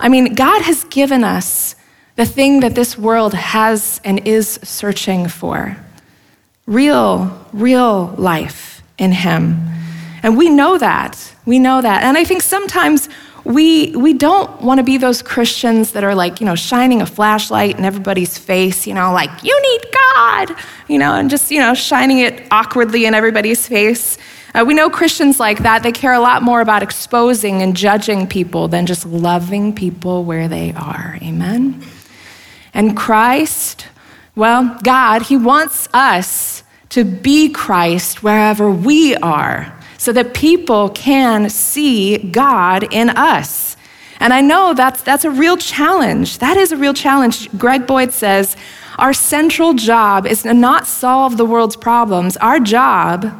I 0.00 0.08
mean, 0.08 0.34
God 0.34 0.62
has 0.62 0.82
given 0.84 1.22
us 1.22 1.76
the 2.16 2.26
thing 2.26 2.60
that 2.60 2.74
this 2.74 2.98
world 2.98 3.34
has 3.34 4.00
and 4.04 4.26
is 4.26 4.58
searching 4.64 5.28
for 5.28 5.76
real, 6.66 7.46
real 7.52 8.14
life 8.18 8.82
in 8.98 9.12
Him. 9.12 9.60
And 10.24 10.36
we 10.36 10.50
know 10.50 10.76
that. 10.78 11.34
We 11.46 11.60
know 11.60 11.80
that. 11.80 12.02
And 12.02 12.18
I 12.18 12.24
think 12.24 12.42
sometimes 12.42 13.08
we, 13.44 13.94
we 13.94 14.14
don't 14.14 14.62
want 14.62 14.78
to 14.78 14.84
be 14.84 14.96
those 14.96 15.20
Christians 15.20 15.92
that 15.92 16.02
are 16.02 16.14
like, 16.14 16.40
you 16.40 16.46
know, 16.46 16.54
shining 16.54 17.02
a 17.02 17.06
flashlight 17.06 17.78
in 17.78 17.84
everybody's 17.84 18.38
face, 18.38 18.86
you 18.86 18.94
know, 18.94 19.12
like, 19.12 19.30
you 19.42 19.60
need 19.62 19.92
God, 19.92 20.56
you 20.88 20.98
know, 20.98 21.14
and 21.14 21.28
just, 21.28 21.50
you 21.50 21.60
know, 21.60 21.74
shining 21.74 22.20
it 22.20 22.42
awkwardly 22.50 23.04
in 23.04 23.14
everybody's 23.14 23.66
face. 23.66 24.16
Uh, 24.54 24.64
we 24.66 24.72
know 24.72 24.88
Christians 24.88 25.38
like 25.38 25.58
that. 25.58 25.82
They 25.82 25.92
care 25.92 26.14
a 26.14 26.20
lot 26.20 26.42
more 26.42 26.62
about 26.62 26.82
exposing 26.82 27.60
and 27.60 27.76
judging 27.76 28.26
people 28.26 28.68
than 28.68 28.86
just 28.86 29.04
loving 29.04 29.74
people 29.74 30.24
where 30.24 30.48
they 30.48 30.72
are. 30.72 31.18
Amen? 31.20 31.84
And 32.72 32.96
Christ, 32.96 33.88
well, 34.34 34.78
God, 34.82 35.22
He 35.22 35.36
wants 35.36 35.88
us 35.92 36.62
to 36.90 37.04
be 37.04 37.50
Christ 37.50 38.22
wherever 38.22 38.70
we 38.70 39.16
are 39.16 39.73
so 40.04 40.12
that 40.12 40.34
people 40.34 40.90
can 40.90 41.48
see 41.48 42.18
God 42.18 42.92
in 42.92 43.08
us. 43.08 43.74
And 44.20 44.34
I 44.34 44.42
know 44.42 44.74
that's, 44.74 45.02
that's 45.02 45.24
a 45.24 45.30
real 45.30 45.56
challenge. 45.56 46.40
That 46.40 46.58
is 46.58 46.72
a 46.72 46.76
real 46.76 46.92
challenge. 46.92 47.50
Greg 47.56 47.86
Boyd 47.86 48.12
says, 48.12 48.54
Our 48.98 49.14
central 49.14 49.72
job 49.72 50.26
is 50.26 50.42
to 50.42 50.52
not 50.52 50.86
solve 50.86 51.38
the 51.38 51.46
world's 51.46 51.76
problems. 51.76 52.36
Our 52.36 52.60
job 52.60 53.34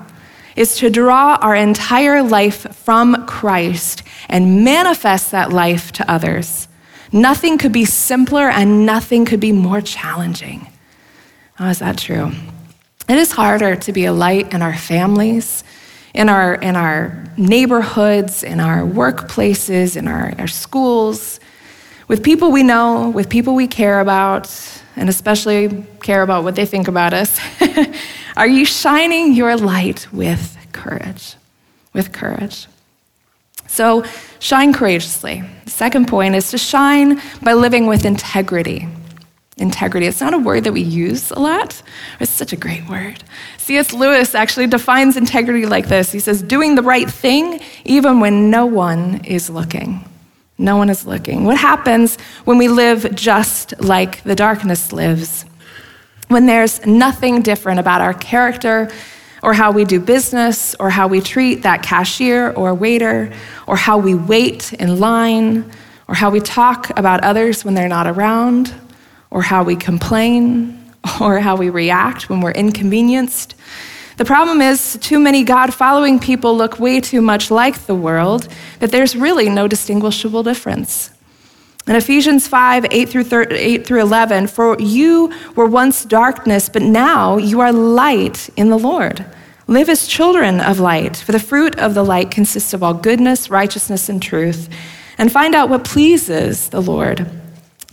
is 0.56 0.78
to 0.78 0.88
draw 0.88 1.36
our 1.42 1.54
entire 1.54 2.22
life 2.22 2.74
from 2.74 3.26
Christ 3.26 4.02
and 4.30 4.64
manifest 4.64 5.32
that 5.32 5.52
life 5.52 5.92
to 5.92 6.10
others. 6.10 6.66
Nothing 7.12 7.58
could 7.58 7.72
be 7.72 7.84
simpler 7.84 8.48
and 8.48 8.86
nothing 8.86 9.26
could 9.26 9.40
be 9.40 9.52
more 9.52 9.82
challenging. 9.82 10.66
How 11.56 11.68
is 11.68 11.80
that 11.80 11.98
true? 11.98 12.32
It 13.06 13.18
is 13.18 13.32
harder 13.32 13.76
to 13.76 13.92
be 13.92 14.06
a 14.06 14.14
light 14.14 14.54
in 14.54 14.62
our 14.62 14.74
families, 14.74 15.62
in 16.14 16.28
our, 16.28 16.54
in 16.54 16.76
our 16.76 17.24
neighborhoods, 17.36 18.42
in 18.42 18.60
our 18.60 18.82
workplaces, 18.82 19.96
in 19.96 20.06
our, 20.08 20.32
our 20.38 20.46
schools, 20.46 21.40
with 22.06 22.22
people 22.22 22.52
we 22.52 22.62
know, 22.62 23.10
with 23.10 23.28
people 23.28 23.54
we 23.54 23.66
care 23.66 24.00
about, 24.00 24.50
and 24.96 25.08
especially 25.08 25.84
care 26.02 26.22
about 26.22 26.44
what 26.44 26.54
they 26.54 26.66
think 26.66 26.86
about 26.86 27.12
us. 27.12 27.38
Are 28.36 28.46
you 28.46 28.64
shining 28.64 29.32
your 29.32 29.56
light 29.56 30.06
with 30.12 30.56
courage? 30.72 31.34
With 31.92 32.12
courage. 32.12 32.66
So, 33.66 34.04
shine 34.38 34.72
courageously. 34.72 35.42
The 35.64 35.70
second 35.70 36.06
point 36.06 36.36
is 36.36 36.50
to 36.50 36.58
shine 36.58 37.20
by 37.42 37.54
living 37.54 37.86
with 37.86 38.04
integrity. 38.04 38.86
Integrity. 39.56 40.06
It's 40.06 40.20
not 40.20 40.34
a 40.34 40.38
word 40.38 40.64
that 40.64 40.72
we 40.72 40.80
use 40.80 41.30
a 41.30 41.38
lot. 41.38 41.80
It's 42.18 42.30
such 42.30 42.52
a 42.52 42.56
great 42.56 42.88
word. 42.88 43.22
C.S. 43.58 43.92
Lewis 43.92 44.34
actually 44.34 44.66
defines 44.66 45.16
integrity 45.16 45.64
like 45.64 45.86
this 45.86 46.10
He 46.10 46.18
says, 46.18 46.42
doing 46.42 46.74
the 46.74 46.82
right 46.82 47.08
thing 47.08 47.60
even 47.84 48.18
when 48.18 48.50
no 48.50 48.66
one 48.66 49.24
is 49.24 49.48
looking. 49.48 50.04
No 50.58 50.76
one 50.76 50.90
is 50.90 51.06
looking. 51.06 51.44
What 51.44 51.56
happens 51.56 52.16
when 52.44 52.58
we 52.58 52.68
live 52.68 53.14
just 53.14 53.80
like 53.80 54.22
the 54.24 54.34
darkness 54.34 54.92
lives? 54.92 55.44
When 56.28 56.46
there's 56.46 56.84
nothing 56.84 57.42
different 57.42 57.80
about 57.80 58.00
our 58.00 58.14
character 58.14 58.90
or 59.42 59.52
how 59.52 59.70
we 59.70 59.84
do 59.84 60.00
business 60.00 60.74
or 60.80 60.90
how 60.90 61.06
we 61.06 61.20
treat 61.20 61.62
that 61.62 61.82
cashier 61.82 62.50
or 62.52 62.74
waiter 62.74 63.32
or 63.66 63.76
how 63.76 63.98
we 63.98 64.14
wait 64.14 64.72
in 64.72 64.98
line 64.98 65.70
or 66.08 66.14
how 66.14 66.30
we 66.30 66.40
talk 66.40 66.90
about 66.98 67.22
others 67.22 67.64
when 67.64 67.74
they're 67.74 67.88
not 67.88 68.06
around 68.06 68.74
or 69.34 69.42
how 69.42 69.64
we 69.64 69.76
complain 69.76 70.80
or 71.20 71.40
how 71.40 71.56
we 71.56 71.68
react 71.68 72.30
when 72.30 72.40
we're 72.40 72.52
inconvenienced. 72.52 73.54
The 74.16 74.24
problem 74.24 74.60
is, 74.62 74.96
too 75.02 75.18
many 75.18 75.42
God 75.42 75.74
following 75.74 76.20
people 76.20 76.56
look 76.56 76.78
way 76.78 77.00
too 77.00 77.20
much 77.20 77.50
like 77.50 77.86
the 77.86 77.96
world 77.96 78.48
that 78.78 78.92
there's 78.92 79.16
really 79.16 79.50
no 79.50 79.66
distinguishable 79.66 80.44
difference. 80.44 81.10
In 81.88 81.96
Ephesians 81.96 82.46
5 82.46 82.86
8 82.88 83.08
through, 83.08 83.24
30, 83.24 83.56
8 83.56 83.86
through 83.86 84.00
11, 84.02 84.46
for 84.46 84.76
you 84.78 85.34
were 85.56 85.66
once 85.66 86.04
darkness, 86.04 86.68
but 86.68 86.82
now 86.82 87.36
you 87.36 87.60
are 87.60 87.72
light 87.72 88.48
in 88.56 88.70
the 88.70 88.78
Lord. 88.78 89.26
Live 89.66 89.88
as 89.88 90.06
children 90.06 90.60
of 90.60 90.78
light, 90.78 91.16
for 91.16 91.32
the 91.32 91.40
fruit 91.40 91.76
of 91.78 91.94
the 91.94 92.04
light 92.04 92.30
consists 92.30 92.72
of 92.72 92.84
all 92.84 92.94
goodness, 92.94 93.50
righteousness, 93.50 94.08
and 94.08 94.22
truth. 94.22 94.68
And 95.18 95.32
find 95.32 95.56
out 95.56 95.68
what 95.68 95.84
pleases 95.84 96.68
the 96.68 96.80
Lord. 96.80 97.28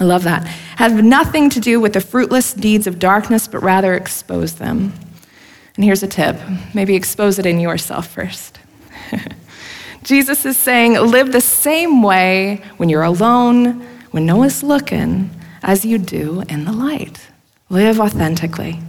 I 0.01 0.03
love 0.03 0.23
that. 0.23 0.47
Have 0.77 1.03
nothing 1.03 1.51
to 1.51 1.59
do 1.59 1.79
with 1.79 1.93
the 1.93 2.01
fruitless 2.01 2.53
deeds 2.53 2.87
of 2.87 2.97
darkness, 2.97 3.47
but 3.47 3.61
rather 3.61 3.93
expose 3.93 4.55
them. 4.55 4.93
And 5.75 5.85
here's 5.85 6.01
a 6.01 6.07
tip 6.07 6.37
maybe 6.73 6.95
expose 6.95 7.37
it 7.37 7.45
in 7.45 7.59
yourself 7.59 8.07
first. 8.07 8.57
Jesus 10.03 10.43
is 10.43 10.57
saying, 10.57 10.93
live 10.93 11.31
the 11.31 11.39
same 11.39 12.01
way 12.01 12.63
when 12.77 12.89
you're 12.89 13.03
alone, 13.03 13.81
when 14.09 14.25
no 14.25 14.37
one's 14.37 14.63
looking, 14.63 15.29
as 15.61 15.85
you 15.85 15.99
do 15.99 16.41
in 16.49 16.65
the 16.65 16.73
light. 16.73 17.27
Live 17.69 17.99
authentically. 17.99 18.79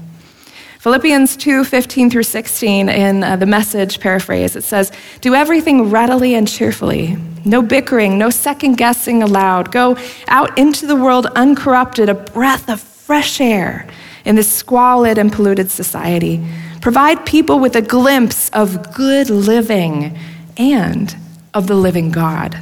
Philippians 0.83 1.37
2 1.37 1.63
15 1.63 2.11
through 2.11 2.25
16, 2.25 2.89
in 2.89 3.23
uh, 3.23 3.37
the 3.37 3.47
message 3.47 4.01
paraphrase, 4.01 4.57
it 4.57 4.65
says, 4.65 4.91
Do 5.21 5.33
everything 5.33 5.91
readily 5.91 6.35
and 6.35 6.49
cheerfully. 6.49 7.17
No 7.45 7.63
bickering, 7.63 8.19
no 8.19 8.31
second 8.31 8.79
guessing 8.79 9.23
allowed. 9.23 9.71
Go 9.71 9.97
out 10.27 10.59
into 10.59 10.89
the 10.89 10.97
world 10.97 11.27
uncorrupted, 11.37 12.09
a 12.09 12.15
breath 12.15 12.69
of 12.69 12.81
fresh 12.81 13.41
air 13.41 13.87
in 14.25 14.35
this 14.35 14.51
squalid 14.51 15.19
and 15.19 15.33
polluted 15.33 15.71
society. 15.71 16.45
Provide 16.81 17.25
people 17.25 17.61
with 17.61 17.77
a 17.77 17.83
glimpse 17.83 18.49
of 18.49 18.93
good 18.93 19.31
living 19.31 20.19
and 20.57 21.15
of 21.55 21.69
the 21.69 21.77
living 21.77 22.11
God. 22.11 22.59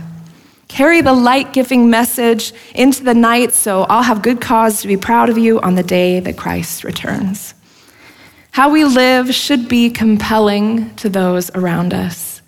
Carry 0.68 1.00
the 1.00 1.14
light 1.14 1.54
giving 1.54 1.88
message 1.88 2.52
into 2.74 3.02
the 3.02 3.14
night 3.14 3.54
so 3.54 3.85
I'll 3.85 4.02
have 4.02 4.20
good 4.20 4.42
cause 4.42 4.83
to 4.83 4.88
be 4.88 4.98
proud 4.98 5.30
of 5.30 5.38
you 5.38 5.59
on 5.62 5.74
the 5.74 5.83
day 5.83 6.20
that 6.20 6.37
Christ 6.37 6.85
returns. 6.85 7.54
How 8.52 8.70
we 8.70 8.84
live 8.84 9.34
should 9.34 9.68
be 9.68 9.90
compelling 9.90 10.94
to 10.96 11.08
those 11.08 11.50
around 11.50 11.94
us. 11.94 12.42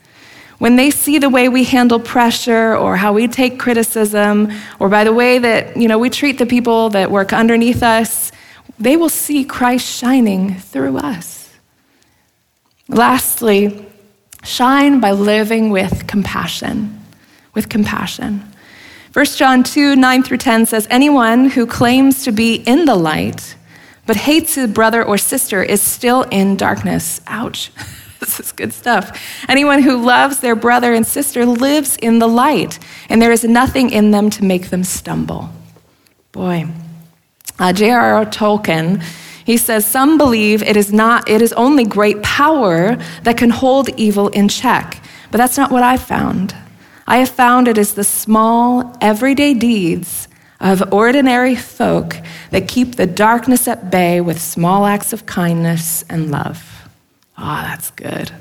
When 0.58 0.76
they 0.76 0.90
see 0.90 1.18
the 1.18 1.28
way 1.28 1.48
we 1.48 1.64
handle 1.64 1.98
pressure 1.98 2.76
or 2.76 2.96
how 2.96 3.12
we 3.12 3.28
take 3.28 3.58
criticism 3.58 4.52
or 4.78 4.88
by 4.88 5.04
the 5.04 5.12
way 5.12 5.38
that, 5.38 5.76
you 5.76 5.88
know, 5.88 5.98
we 5.98 6.10
treat 6.10 6.38
the 6.38 6.46
people 6.46 6.90
that 6.90 7.10
work 7.10 7.32
underneath 7.32 7.82
us, 7.82 8.30
they 8.78 8.96
will 8.96 9.08
see 9.08 9.44
Christ 9.44 9.86
shining 9.86 10.54
through 10.54 10.98
us. 10.98 11.50
Lastly, 12.88 13.86
shine 14.44 15.00
by 15.00 15.12
living 15.12 15.70
with 15.70 16.06
compassion. 16.06 17.00
With 17.54 17.68
compassion. 17.68 18.44
1 19.12 19.24
John 19.26 19.62
2 19.62 19.94
9 19.94 20.22
through 20.22 20.38
10 20.38 20.66
says, 20.66 20.86
Anyone 20.90 21.50
who 21.50 21.66
claims 21.66 22.24
to 22.24 22.32
be 22.32 22.54
in 22.54 22.86
the 22.86 22.94
light 22.96 23.56
but 24.06 24.16
hates 24.16 24.54
his 24.54 24.70
brother 24.70 25.04
or 25.04 25.18
sister 25.18 25.62
is 25.62 25.80
still 25.80 26.22
in 26.22 26.56
darkness. 26.56 27.20
Ouch. 27.26 27.70
this 28.20 28.40
is 28.40 28.52
good 28.52 28.72
stuff. 28.72 29.20
Anyone 29.48 29.82
who 29.82 30.04
loves 30.04 30.40
their 30.40 30.56
brother 30.56 30.94
and 30.94 31.06
sister 31.06 31.46
lives 31.46 31.96
in 31.96 32.18
the 32.18 32.28
light, 32.28 32.78
and 33.08 33.20
there 33.20 33.32
is 33.32 33.44
nothing 33.44 33.90
in 33.90 34.10
them 34.10 34.30
to 34.30 34.44
make 34.44 34.70
them 34.70 34.84
stumble. 34.84 35.50
Boy. 36.32 36.66
Uh, 37.58 37.72
J.R.R. 37.72 38.24
Tolkien 38.26 39.02
he 39.44 39.56
says, 39.56 39.86
Some 39.86 40.18
believe 40.18 40.62
it 40.62 40.76
is, 40.76 40.92
not, 40.92 41.28
it 41.28 41.42
is 41.42 41.52
only 41.54 41.84
great 41.84 42.22
power 42.22 42.96
that 43.22 43.36
can 43.36 43.50
hold 43.50 43.88
evil 43.98 44.28
in 44.28 44.48
check. 44.48 45.02
But 45.30 45.38
that's 45.38 45.56
not 45.56 45.70
what 45.70 45.82
I've 45.82 46.02
found. 46.02 46.54
I 47.06 47.18
have 47.18 47.30
found 47.30 47.68
it 47.68 47.78
is 47.78 47.94
the 47.94 48.04
small, 48.04 48.96
everyday 49.00 49.54
deeds 49.54 50.28
of 50.62 50.92
ordinary 50.92 51.56
folk 51.56 52.16
that 52.50 52.68
keep 52.68 52.94
the 52.94 53.06
darkness 53.06 53.68
at 53.68 53.90
bay 53.90 54.20
with 54.20 54.40
small 54.40 54.86
acts 54.86 55.12
of 55.12 55.26
kindness 55.26 56.04
and 56.08 56.30
love. 56.30 56.88
Ah, 57.36 57.64
oh, 57.64 57.68
that's 57.68 57.90
good. 57.90 58.32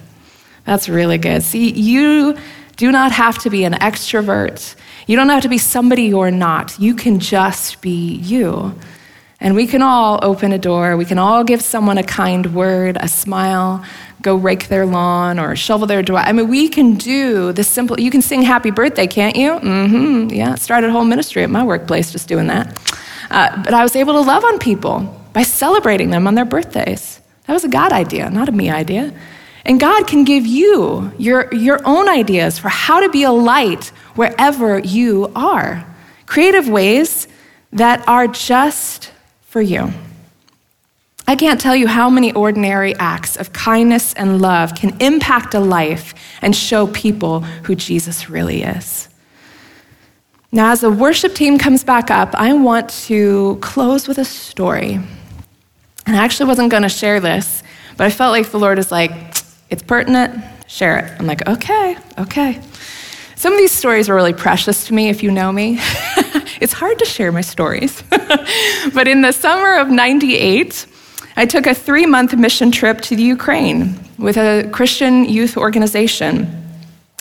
That's 0.66 0.88
really 0.88 1.18
good. 1.18 1.42
See, 1.42 1.72
you 1.72 2.38
do 2.78 2.92
not 2.92 3.12
have 3.12 3.40
to 3.40 3.50
be 3.50 3.64
an 3.64 3.74
extrovert. 3.74 4.76
You 5.08 5.16
don't 5.16 5.30
have 5.30 5.42
to 5.42 5.50
be 5.50 5.58
somebody 5.58 6.04
you're 6.04 6.32
not. 6.32 6.80
You 6.80 6.96
can 6.96 7.20
just 7.20 7.82
be 7.82 8.16
you. 8.16 8.76
And 9.42 9.56
we 9.56 9.66
can 9.66 9.82
all 9.82 10.20
open 10.22 10.52
a 10.52 10.60
door. 10.60 10.96
We 10.96 11.06
can 11.06 11.18
all 11.18 11.44
give 11.44 11.62
someone 11.62 11.98
a 11.98 12.04
kind 12.04 12.54
word, 12.54 12.96
a 13.00 13.08
smile, 13.08 13.84
go 14.22 14.36
rake 14.36 14.68
their 14.68 14.86
lawn 14.86 15.40
or 15.40 15.56
shovel 15.56 15.88
their 15.88 16.04
door. 16.04 16.20
I 16.20 16.32
mean, 16.32 16.48
we 16.48 16.70
can 16.70 16.96
do 16.96 17.52
the 17.52 17.64
simple. 17.64 18.00
You 18.00 18.12
can 18.12 18.22
sing 18.22 18.44
happy 18.44 18.70
birthday, 18.70 19.08
can't 19.08 19.36
you? 19.36 19.54
Mm-hmm. 19.54 20.30
Yeah, 20.30 20.56
started 20.56 20.92
a 20.92 20.94
whole 20.94 21.06
ministry 21.06 21.44
at 21.44 21.50
my 21.50 21.64
workplace 21.64 22.12
just 22.12 22.28
doing 22.28 22.48
that. 22.48 22.80
Uh, 23.32 23.64
but 23.64 23.74
I 23.74 23.82
was 23.82 23.96
able 23.96 24.14
to 24.14 24.22
love 24.22 24.46
on 24.46 24.60
people 24.60 25.00
by 25.34 25.42
celebrating 25.44 26.12
them 26.12 26.28
on 26.28 26.36
their 26.36 26.46
birthdays. 26.46 27.20
That 27.48 27.54
was 27.54 27.64
a 27.64 27.70
God 27.70 27.92
idea, 27.92 28.30
not 28.30 28.48
a 28.48 28.52
me 28.52 28.70
idea. 28.70 29.12
And 29.66 29.80
God 29.80 30.08
can 30.08 30.24
give 30.24 30.46
you 30.46 31.12
your, 31.18 31.54
your 31.54 31.80
own 31.86 32.10
ideas 32.10 32.60
for 32.60 32.70
how 32.70 33.00
to 33.00 33.10
be 33.10 33.24
a 33.24 33.32
light 33.32 33.88
wherever 34.16 34.80
you 34.80 35.32
are. 35.36 35.86
Creative 36.26 36.68
ways 36.68 37.28
that 37.72 38.08
are 38.08 38.28
just 38.28 39.11
for 39.52 39.62
you. 39.62 39.92
I 41.28 41.36
can't 41.36 41.60
tell 41.60 41.76
you 41.76 41.86
how 41.86 42.10
many 42.10 42.32
ordinary 42.32 42.96
acts 42.96 43.36
of 43.36 43.52
kindness 43.52 44.14
and 44.14 44.42
love 44.42 44.76
can 44.76 44.96
impact 45.02 45.54
a 45.54 45.60
life 45.60 46.14
and 46.42 46.56
show 46.56 46.88
people 46.88 47.42
who 47.42 47.76
Jesus 47.76 48.30
really 48.30 48.64
is. 48.64 49.10
Now, 50.54 50.72
as 50.72 50.80
the 50.80 50.90
worship 50.90 51.36
team 51.36 51.58
comes 51.58 51.84
back 51.84 52.10
up, 52.10 52.34
I 52.34 52.54
want 52.54 52.90
to 53.08 53.58
close 53.62 54.08
with 54.08 54.20
a 54.20 54.26
story. 54.26 54.94
And 54.94 56.16
I 56.16 56.24
actually 56.24 56.48
wasn't 56.48 56.72
going 56.72 56.84
to 56.84 56.90
share 56.90 57.20
this, 57.20 57.62
but 57.98 58.08
I 58.08 58.10
felt 58.10 58.32
like 58.32 58.52
the 58.52 58.60
Lord 58.60 58.80
is 58.80 58.90
like, 58.90 59.12
it's 59.70 59.84
pertinent, 59.84 60.42
share 60.68 60.98
it. 60.98 61.20
I'm 61.20 61.28
like, 61.28 61.46
okay, 61.46 61.98
okay. 62.18 62.62
Some 63.36 63.52
of 63.52 63.60
these 63.60 63.74
stories 63.74 64.08
are 64.08 64.16
really 64.16 64.34
precious 64.34 64.88
to 64.88 64.94
me 64.94 65.10
if 65.10 65.22
you 65.22 65.30
know 65.30 65.52
me. 65.52 65.78
it's 66.62 66.74
hard 66.74 67.00
to 67.00 67.06
share 67.06 67.32
my 67.32 67.42
stories. 67.42 68.04
but 68.94 69.08
in 69.08 69.22
the 69.22 69.32
summer 69.32 69.78
of 69.78 69.90
98, 69.90 70.86
I 71.36 71.46
took 71.46 71.66
a 71.66 71.74
three 71.74 72.06
month 72.06 72.36
mission 72.38 72.72
trip 72.72 73.02
to 73.02 73.16
the 73.16 73.24
Ukraine 73.24 74.00
with 74.20 74.38
a 74.38 74.70
Christian 74.72 75.26
youth 75.26 75.58
organization. 75.58 76.48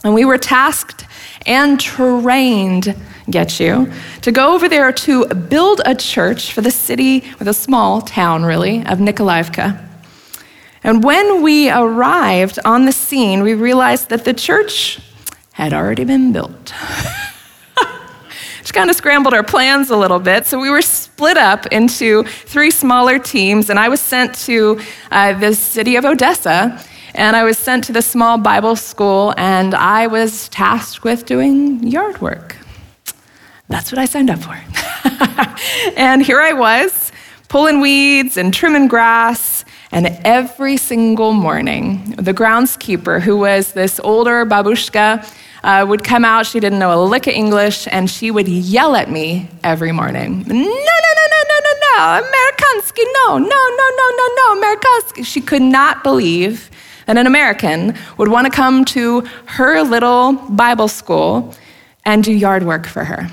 And 0.04 0.14
we 0.14 0.24
were 0.26 0.38
tasked 0.38 1.06
and 1.46 1.80
trained, 1.80 2.94
get 3.30 3.58
you, 3.58 3.90
to 4.20 4.30
go 4.30 4.54
over 4.54 4.68
there 4.68 4.92
to 4.92 5.26
build 5.26 5.80
a 5.86 5.94
church 5.94 6.52
for 6.52 6.60
the 6.60 6.70
city, 6.70 7.24
with 7.38 7.48
a 7.48 7.54
small 7.54 8.02
town 8.02 8.44
really, 8.44 8.80
of 8.80 8.98
Nikolaevka. 8.98 9.86
And 10.82 11.02
when 11.02 11.42
we 11.42 11.70
arrived 11.70 12.58
on 12.64 12.84
the 12.84 12.92
scene, 12.92 13.42
we 13.42 13.54
realized 13.54 14.10
that 14.10 14.24
the 14.24 14.34
church 14.34 15.00
had 15.52 15.72
already 15.72 16.04
been 16.04 16.32
built. 16.32 16.74
which 18.70 18.76
kind 18.76 18.88
of 18.88 18.94
scrambled 18.94 19.34
our 19.34 19.42
plans 19.42 19.90
a 19.90 19.96
little 19.96 20.20
bit. 20.20 20.46
So 20.46 20.60
we 20.60 20.70
were 20.70 20.80
split 20.80 21.36
up 21.36 21.66
into 21.72 22.22
three 22.22 22.70
smaller 22.70 23.18
teams, 23.18 23.68
and 23.68 23.80
I 23.80 23.88
was 23.88 24.00
sent 24.00 24.32
to 24.46 24.80
uh, 25.10 25.32
the 25.32 25.56
city 25.56 25.96
of 25.96 26.04
Odessa. 26.04 26.80
And 27.16 27.34
I 27.34 27.42
was 27.42 27.58
sent 27.58 27.82
to 27.84 27.92
the 27.92 28.00
small 28.00 28.38
Bible 28.38 28.76
school, 28.76 29.34
and 29.36 29.74
I 29.74 30.06
was 30.06 30.48
tasked 30.50 31.02
with 31.02 31.26
doing 31.26 31.84
yard 31.84 32.20
work. 32.20 32.56
That's 33.66 33.90
what 33.90 33.98
I 33.98 34.04
signed 34.04 34.30
up 34.30 34.38
for. 34.38 34.56
and 35.96 36.22
here 36.22 36.40
I 36.40 36.52
was, 36.52 37.10
pulling 37.48 37.80
weeds 37.80 38.36
and 38.36 38.54
trimming 38.54 38.86
grass. 38.86 39.59
And 39.92 40.06
every 40.24 40.76
single 40.76 41.32
morning, 41.32 42.14
the 42.16 42.32
groundskeeper, 42.32 43.20
who 43.20 43.36
was 43.36 43.72
this 43.72 43.98
older 44.00 44.46
babushka, 44.46 45.26
uh, 45.64 45.84
would 45.88 46.04
come 46.04 46.24
out. 46.24 46.46
She 46.46 46.60
didn't 46.60 46.78
know 46.78 46.94
a 46.94 47.02
lick 47.02 47.26
of 47.26 47.34
English, 47.34 47.88
and 47.90 48.08
she 48.08 48.30
would 48.30 48.48
yell 48.48 48.94
at 48.94 49.10
me 49.10 49.48
every 49.64 49.92
morning. 49.92 50.44
No, 50.46 50.54
no, 50.54 50.62
no, 50.62 50.64
no, 50.64 51.40
no, 51.48 51.60
no, 51.64 51.72
no, 51.82 52.22
Amerikansky, 52.22 53.04
no, 53.14 53.38
no, 53.38 53.46
no, 53.46 53.90
no, 53.96 54.10
no, 54.16 54.28
no, 54.36 54.60
Amerikansky. 54.62 55.26
She 55.26 55.40
could 55.40 55.62
not 55.62 56.04
believe 56.04 56.70
that 57.06 57.16
an 57.16 57.26
American 57.26 57.94
would 58.16 58.28
want 58.28 58.46
to 58.46 58.52
come 58.52 58.84
to 58.86 59.22
her 59.46 59.82
little 59.82 60.32
Bible 60.32 60.88
school 60.88 61.52
and 62.04 62.22
do 62.22 62.32
yard 62.32 62.62
work 62.62 62.86
for 62.86 63.04
her. 63.04 63.28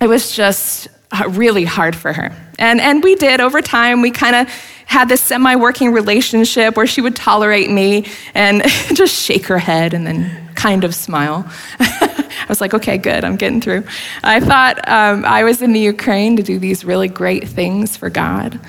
It 0.00 0.08
was 0.08 0.34
just 0.34 0.88
really 1.28 1.64
hard 1.64 1.96
for 1.96 2.12
her. 2.12 2.32
And, 2.58 2.80
and 2.80 3.02
we 3.02 3.14
did 3.16 3.40
over 3.40 3.60
time, 3.60 4.00
we 4.00 4.10
kind 4.10 4.36
of 4.36 4.48
had 4.86 5.08
this 5.08 5.20
semi 5.20 5.56
working 5.56 5.92
relationship 5.92 6.76
where 6.76 6.86
she 6.86 7.00
would 7.00 7.14
tolerate 7.14 7.70
me 7.70 8.06
and 8.34 8.62
just 8.94 9.14
shake 9.14 9.46
her 9.46 9.58
head 9.58 9.92
and 9.92 10.06
then 10.06 10.48
kind 10.54 10.84
of 10.84 10.94
smile. 10.94 11.44
I 11.80 12.46
was 12.48 12.60
like, 12.60 12.74
okay, 12.74 12.96
good, 12.96 13.24
I'm 13.24 13.36
getting 13.36 13.60
through. 13.60 13.84
I 14.22 14.40
thought 14.40 14.88
um, 14.88 15.24
I 15.24 15.44
was 15.44 15.62
in 15.62 15.72
the 15.72 15.80
Ukraine 15.80 16.36
to 16.36 16.42
do 16.42 16.58
these 16.58 16.84
really 16.84 17.08
great 17.08 17.48
things 17.48 17.96
for 17.96 18.08
God. 18.08 18.60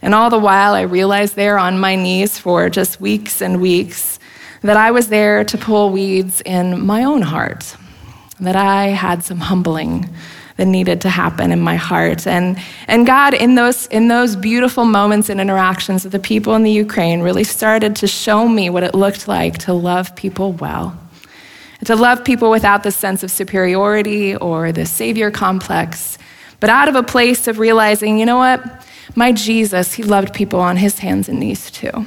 And 0.00 0.14
all 0.14 0.30
the 0.30 0.38
while, 0.38 0.74
I 0.74 0.82
realized 0.82 1.36
there 1.36 1.58
on 1.58 1.78
my 1.78 1.94
knees 1.94 2.38
for 2.38 2.70
just 2.70 3.00
weeks 3.00 3.42
and 3.42 3.60
weeks 3.60 4.18
that 4.62 4.76
I 4.76 4.90
was 4.90 5.08
there 5.08 5.44
to 5.44 5.58
pull 5.58 5.90
weeds 5.90 6.40
in 6.42 6.84
my 6.84 7.04
own 7.04 7.22
heart, 7.22 7.76
that 8.40 8.56
I 8.56 8.86
had 8.86 9.24
some 9.24 9.38
humbling 9.38 10.08
that 10.58 10.66
needed 10.66 11.00
to 11.00 11.08
happen 11.08 11.52
in 11.52 11.60
my 11.60 11.76
heart. 11.76 12.26
And, 12.26 12.58
and 12.88 13.06
God, 13.06 13.32
in 13.32 13.54
those, 13.54 13.86
in 13.86 14.08
those 14.08 14.34
beautiful 14.34 14.84
moments 14.84 15.28
and 15.30 15.40
interactions 15.40 16.02
with 16.02 16.12
the 16.12 16.18
people 16.18 16.54
in 16.56 16.64
the 16.64 16.70
Ukraine, 16.70 17.20
really 17.20 17.44
started 17.44 17.94
to 17.96 18.08
show 18.08 18.48
me 18.48 18.68
what 18.68 18.82
it 18.82 18.92
looked 18.92 19.28
like 19.28 19.58
to 19.58 19.72
love 19.72 20.14
people 20.16 20.52
well. 20.52 20.98
To 21.84 21.94
love 21.94 22.24
people 22.24 22.50
without 22.50 22.82
the 22.82 22.90
sense 22.90 23.22
of 23.22 23.30
superiority 23.30 24.34
or 24.34 24.72
the 24.72 24.84
savior 24.84 25.30
complex, 25.30 26.18
but 26.58 26.70
out 26.70 26.88
of 26.88 26.96
a 26.96 27.04
place 27.04 27.46
of 27.46 27.60
realizing, 27.60 28.18
you 28.18 28.26
know 28.26 28.38
what? 28.38 28.84
My 29.14 29.30
Jesus, 29.30 29.94
he 29.94 30.02
loved 30.02 30.34
people 30.34 30.58
on 30.58 30.76
his 30.76 30.98
hands 30.98 31.28
and 31.28 31.38
knees 31.38 31.70
too. 31.70 32.04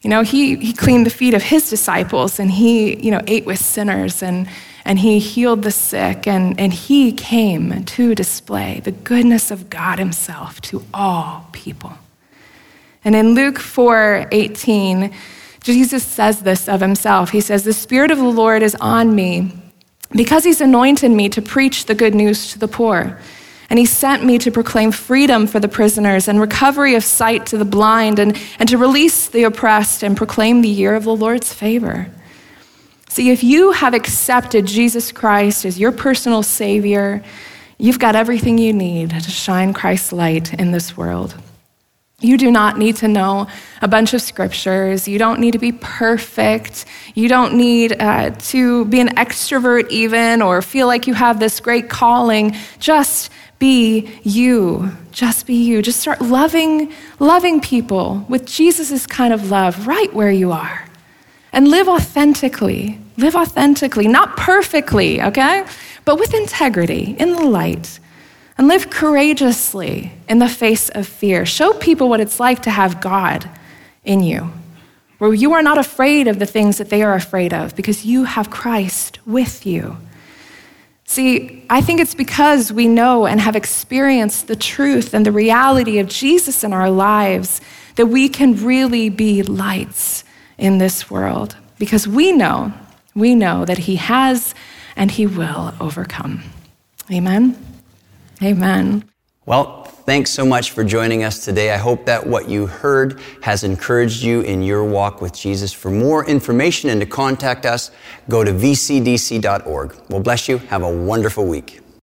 You 0.00 0.08
know, 0.08 0.22
he, 0.22 0.56
he 0.56 0.72
cleaned 0.72 1.04
the 1.04 1.10
feet 1.10 1.34
of 1.34 1.42
his 1.42 1.68
disciples 1.68 2.40
and 2.40 2.50
he, 2.50 2.98
you 2.98 3.10
know, 3.10 3.20
ate 3.26 3.44
with 3.44 3.58
sinners 3.58 4.22
and 4.22 4.48
and 4.84 4.98
he 4.98 5.18
healed 5.18 5.62
the 5.62 5.70
sick, 5.70 6.26
and, 6.26 6.58
and 6.58 6.72
he 6.72 7.12
came 7.12 7.84
to 7.84 8.14
display 8.14 8.80
the 8.80 8.92
goodness 8.92 9.50
of 9.50 9.70
God 9.70 9.98
himself 9.98 10.60
to 10.62 10.84
all 10.92 11.48
people. 11.52 11.92
And 13.04 13.14
in 13.14 13.34
Luke 13.34 13.58
4 13.58 14.28
18, 14.30 15.12
Jesus 15.62 16.04
says 16.04 16.42
this 16.42 16.68
of 16.68 16.80
himself. 16.80 17.30
He 17.30 17.40
says, 17.40 17.64
The 17.64 17.72
Spirit 17.72 18.10
of 18.10 18.18
the 18.18 18.24
Lord 18.24 18.62
is 18.62 18.76
on 18.80 19.14
me 19.14 19.52
because 20.12 20.44
he's 20.44 20.60
anointed 20.60 21.10
me 21.10 21.28
to 21.30 21.42
preach 21.42 21.86
the 21.86 21.94
good 21.94 22.14
news 22.14 22.52
to 22.52 22.58
the 22.58 22.68
poor. 22.68 23.18
And 23.68 23.78
he 23.78 23.86
sent 23.86 24.24
me 24.24 24.36
to 24.38 24.50
proclaim 24.50 24.90
freedom 24.90 25.46
for 25.46 25.60
the 25.60 25.68
prisoners 25.68 26.26
and 26.26 26.40
recovery 26.40 26.96
of 26.96 27.04
sight 27.04 27.46
to 27.46 27.58
the 27.58 27.64
blind 27.64 28.18
and, 28.18 28.36
and 28.58 28.68
to 28.68 28.76
release 28.76 29.28
the 29.28 29.44
oppressed 29.44 30.02
and 30.02 30.16
proclaim 30.16 30.60
the 30.60 30.68
year 30.68 30.96
of 30.96 31.04
the 31.04 31.14
Lord's 31.14 31.52
favor. 31.52 32.08
See, 33.10 33.30
if 33.30 33.42
you 33.42 33.72
have 33.72 33.92
accepted 33.92 34.66
Jesus 34.66 35.10
Christ 35.10 35.64
as 35.64 35.80
your 35.80 35.90
personal 35.90 36.44
Savior, 36.44 37.24
you've 37.76 37.98
got 37.98 38.14
everything 38.14 38.56
you 38.56 38.72
need 38.72 39.10
to 39.10 39.30
shine 39.32 39.74
Christ's 39.74 40.12
light 40.12 40.54
in 40.54 40.70
this 40.70 40.96
world. 40.96 41.34
You 42.20 42.38
do 42.38 42.52
not 42.52 42.78
need 42.78 42.94
to 42.98 43.08
know 43.08 43.48
a 43.82 43.88
bunch 43.88 44.14
of 44.14 44.22
scriptures. 44.22 45.08
You 45.08 45.18
don't 45.18 45.40
need 45.40 45.54
to 45.54 45.58
be 45.58 45.72
perfect. 45.72 46.84
You 47.16 47.28
don't 47.28 47.54
need 47.54 48.00
uh, 48.00 48.30
to 48.30 48.84
be 48.84 49.00
an 49.00 49.08
extrovert, 49.16 49.90
even, 49.90 50.40
or 50.40 50.62
feel 50.62 50.86
like 50.86 51.08
you 51.08 51.14
have 51.14 51.40
this 51.40 51.58
great 51.58 51.90
calling. 51.90 52.54
Just 52.78 53.32
be 53.58 54.08
you. 54.22 54.96
Just 55.10 55.48
be 55.48 55.56
you. 55.56 55.82
Just 55.82 55.98
start 55.98 56.20
loving, 56.20 56.92
loving 57.18 57.60
people 57.60 58.24
with 58.28 58.46
Jesus' 58.46 59.04
kind 59.04 59.34
of 59.34 59.50
love 59.50 59.88
right 59.88 60.14
where 60.14 60.30
you 60.30 60.52
are 60.52 60.86
and 61.52 61.68
live 61.68 61.88
authentically. 61.88 62.98
Live 63.16 63.34
authentically, 63.34 64.08
not 64.08 64.36
perfectly, 64.36 65.20
okay? 65.22 65.64
But 66.04 66.18
with 66.18 66.34
integrity, 66.34 67.16
in 67.18 67.32
the 67.32 67.44
light. 67.44 67.98
And 68.56 68.68
live 68.68 68.90
courageously 68.90 70.12
in 70.28 70.38
the 70.38 70.48
face 70.48 70.90
of 70.90 71.06
fear. 71.06 71.46
Show 71.46 71.72
people 71.74 72.08
what 72.08 72.20
it's 72.20 72.38
like 72.38 72.62
to 72.62 72.70
have 72.70 73.00
God 73.00 73.48
in 74.04 74.22
you, 74.22 74.52
where 75.18 75.32
you 75.32 75.54
are 75.54 75.62
not 75.62 75.78
afraid 75.78 76.28
of 76.28 76.38
the 76.38 76.46
things 76.46 76.78
that 76.78 76.90
they 76.90 77.02
are 77.02 77.14
afraid 77.14 77.54
of 77.54 77.74
because 77.74 78.04
you 78.04 78.24
have 78.24 78.50
Christ 78.50 79.18
with 79.26 79.64
you. 79.64 79.96
See, 81.04 81.64
I 81.68 81.80
think 81.80 82.00
it's 82.00 82.14
because 82.14 82.72
we 82.72 82.86
know 82.86 83.26
and 83.26 83.40
have 83.40 83.56
experienced 83.56 84.46
the 84.46 84.54
truth 84.54 85.12
and 85.12 85.26
the 85.26 85.32
reality 85.32 85.98
of 85.98 86.06
Jesus 86.06 86.62
in 86.62 86.72
our 86.72 86.90
lives 86.90 87.60
that 87.96 88.06
we 88.06 88.28
can 88.28 88.64
really 88.64 89.08
be 89.08 89.42
lights 89.42 90.22
in 90.60 90.78
this 90.78 91.10
world 91.10 91.56
because 91.78 92.06
we 92.06 92.30
know, 92.32 92.72
we 93.14 93.34
know 93.34 93.64
that 93.64 93.78
He 93.78 93.96
has 93.96 94.54
and 94.94 95.10
He 95.10 95.26
will 95.26 95.74
overcome. 95.80 96.42
Amen. 97.10 97.56
Amen. 98.42 99.04
Well, 99.46 99.82
thanks 99.82 100.30
so 100.30 100.44
much 100.46 100.70
for 100.70 100.84
joining 100.84 101.24
us 101.24 101.44
today. 101.44 101.72
I 101.72 101.76
hope 101.76 102.04
that 102.06 102.26
what 102.26 102.48
you 102.48 102.66
heard 102.66 103.20
has 103.42 103.64
encouraged 103.64 104.22
you 104.22 104.42
in 104.42 104.62
your 104.62 104.84
walk 104.84 105.20
with 105.20 105.32
Jesus. 105.32 105.72
For 105.72 105.90
more 105.90 106.24
information 106.26 106.90
and 106.90 107.00
to 107.00 107.06
contact 107.06 107.66
us, 107.66 107.90
go 108.28 108.44
to 108.44 108.52
vcdc.org. 108.52 109.96
Well, 110.08 110.20
bless 110.20 110.48
you. 110.48 110.58
Have 110.58 110.82
a 110.82 110.92
wonderful 110.92 111.46
week. 111.46 111.79